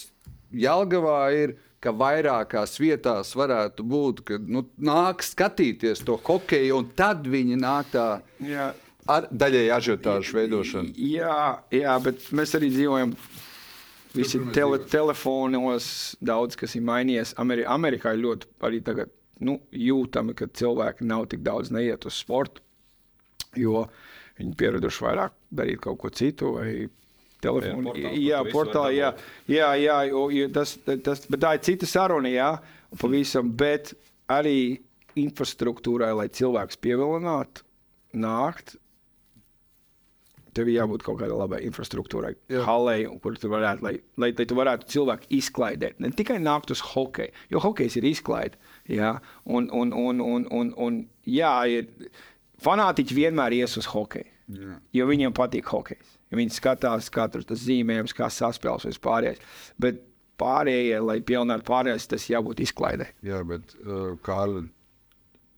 [0.53, 7.27] Jelgavā ir, ka vairākās vietās varētu būt, ka nu, nāk skatīties to hokeju, un tad
[7.29, 8.09] viņi nāk tā.
[8.45, 8.73] Jā.
[9.07, 10.97] Ar daļēji ažiotāžu veidošanu.
[10.99, 13.13] Jā, jā, bet mēs arī dzīvojam
[14.17, 17.37] visi tele, telefonos, daudz kas ir mainījies.
[17.39, 19.13] Ameri Amerikā ir ļoti arī tagad
[19.47, 22.65] nu, jūtami, ka cilvēki nav tik daudz neiet uz sportu,
[23.55, 23.85] jo
[24.41, 26.71] viņi pieraduši vairāk darīt kaut ko citu vai
[27.45, 27.95] telefonu.
[28.17, 29.13] Jā, portālā, jā,
[29.51, 30.01] jā, jā,
[30.33, 32.51] jā tas, tas, bet tā ir cita saruna, jā,
[33.01, 33.95] pavisam, bet
[34.33, 34.81] arī
[35.17, 37.65] infrastruktūrai, lai cilvēks pievilinātu,
[38.17, 38.77] nākt.
[40.57, 42.31] tev jābūt kaut kādai labai infrastruktūrai,
[42.65, 45.99] halei, kur tu varētu, lai, lai, lai tu varētu cilvēku izklaidēt.
[46.01, 48.57] Ne tikai nākt uz hokeju, jo hokejs ir izklaide.
[48.89, 50.97] Jā, un, un, un, un, un, un
[51.29, 51.91] jā, ir,
[52.65, 54.79] fanātiķi vienmēr ies uz hokeju, jā.
[54.97, 56.16] jo viņiem patīk hokejs.
[56.35, 59.43] Viņi skatās, tur tas zīmējums, kā saspēles vispārējais.
[59.79, 60.01] Bet
[60.41, 63.11] pārējie, lai pilnētu pārējais, tas jābūt izklaidē.
[63.27, 64.67] Jā, bet uh, Kārli,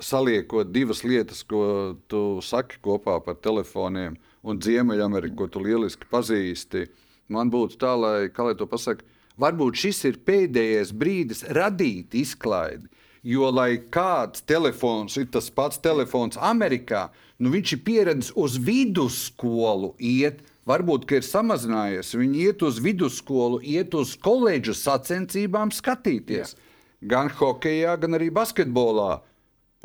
[0.00, 6.86] saliekot divas lietas, ko tu saki kopā par telefoniem un Ziemeļameriku, ko tu lieliski pazīsti,
[7.32, 9.04] man būtu tā, lai, kā lai to pasaka,
[9.40, 12.88] varbūt šis ir pēdējais brīdis radīt izklaidi.
[13.26, 17.08] Jo, lai kāds telefons ir tas pats telefons Amerikā,
[17.42, 22.14] nu viņš ir pieredzējis uz vidusskolu iet, varbūt ir samazinājies.
[22.18, 26.54] Viņi iet uz vidusskolu, iet uz koledžu sacensībām, skatīties.
[26.54, 26.64] Jā.
[27.08, 29.20] Gan hokeja, gan arī basketbolā.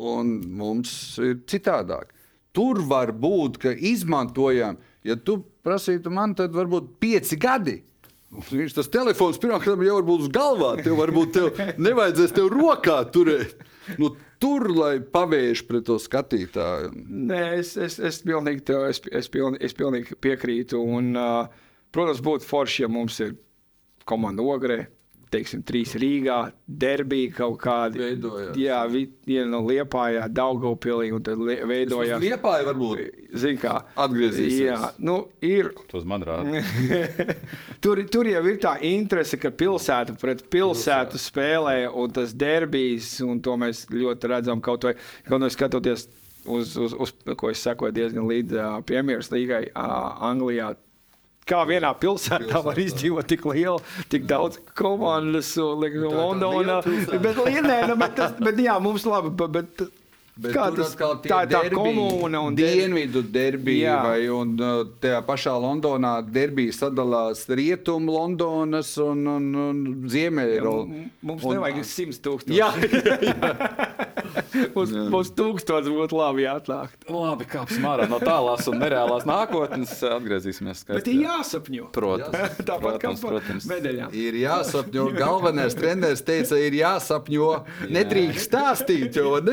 [0.02, 2.10] Un mums ir citādāk.
[2.54, 7.80] Tur var būt, ka izmantojam, ja tu prasītu man, tad varbūt pieci gadi.
[8.34, 10.70] Viņš tas telefons pirmkārt jau var būt uz galvā.
[10.82, 13.60] Tev varbūt tev nevajadzēs tev rokā turēt.
[14.00, 14.10] Nu,
[14.42, 16.90] tur, lai pavērš pret to skatītāju.
[17.30, 20.80] Nē, es, es, es, pilnīgi, tev, es, es, pilnīgi, es pilnīgi piekrītu.
[20.80, 23.36] Un, uh, protams, būtu forši, ja mums ir
[24.08, 24.84] komanda ogrē,
[25.34, 28.00] teiksim, trīs Rīgā, derbija kaut kāda.
[28.00, 28.56] Veidojās.
[28.60, 32.22] Jā, viena no Liepājā, Daugavpilī, un tad veidojās.
[32.22, 34.60] Liepāja varbūt Zin kā, atgriezīsies.
[34.70, 36.62] jā, nu, ir, Tas man rāda.
[37.84, 43.42] tur, tur jau ir tā interese, ka pilsēta pret pilsētu spēlē, un tas derbijs, un
[43.44, 44.94] to mēs ļoti redzam kaut vai,
[45.26, 46.08] kaut vai skatoties
[46.46, 50.74] uz, uz, uz ko es sekoju diezgan līdz uh, Premjeras līgai uh, Anglijā.
[51.44, 53.76] Kā vienā pilsētā, var izdzīvot tik lielu,
[54.12, 56.78] tik daudz komandas, un Londonā.
[57.20, 59.84] Bet, nē, nu, bet, tas, bet jā, mums labi, bet,
[60.36, 63.98] bet Bet kā tas tā ir tā derbiji, komūna un dienvidu derbija, Jā.
[64.02, 70.74] vai un uh, tajā pašā Londonā derbija sadalās rietumu Londonas un, un, un ziemeļu.
[71.22, 72.58] Mums Un- nevajag simts tūkstoši.
[72.58, 72.72] Jā,
[74.74, 76.94] mums, mums tūkstoši būtu labi jāatnāk.
[77.10, 79.92] Labi, kāpsim ārā no tālās un nereālās nākotnes.
[80.08, 81.14] Atgriezīsimies Bet skaisti.
[81.14, 81.88] ir jāsapņo.
[81.94, 83.68] Protams, Tāpat kā protams, protams.
[83.70, 84.14] medaļām.
[84.18, 85.06] ir jāsapņo.
[85.18, 87.50] Galvenais treneris teica, ir jāsapņo.
[87.94, 89.44] Nedrīkst stāstīt, jo var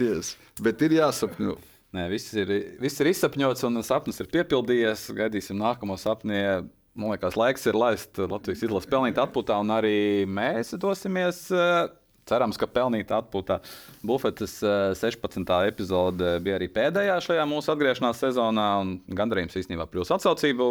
[0.00, 0.36] nepiepildīties.
[0.62, 1.56] Bet ir jāsapņo.
[1.90, 5.08] Nē, viss ir, viss ir izsapņots un sapnis ir piepildījies.
[5.16, 6.68] Gaidīsim nākamo sapni.
[6.94, 11.48] Man liekas, laiks ir laist Latvijas izlases pelnīt atpūtā, un arī mēs dosimies.
[11.50, 11.88] eh,
[12.30, 13.60] Cerams, ka pelnīt atpūtā.
[14.06, 15.46] Bufetes eh, 16.
[15.66, 18.68] epizode bija arī pēdējā šajā mūsu atgriešanās sezonā.
[18.82, 20.66] un Gandarījums īstenībā jūsu atsaucību.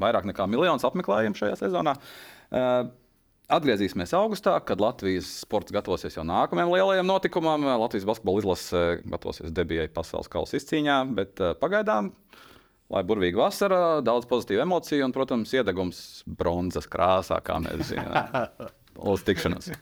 [0.00, 1.94] Vairāk nekā miljons apmeklējumu šajā sezonā.
[3.50, 7.66] Atgriezīsimies augustā, kad Latvijas sports gatavosies jau nākamajam lielajam notikumam.
[7.82, 12.12] Latvijas basketbola izlase gatavosies debijai pasaules kausa izcīņā, bet eh, pagaidām,
[12.94, 18.68] lai burvīga vasara, daudz pozitīvu emociju un, protams, iedegums bronzas krāsā, kā mēs zinām.
[19.14, 19.72] Uz tikšanos!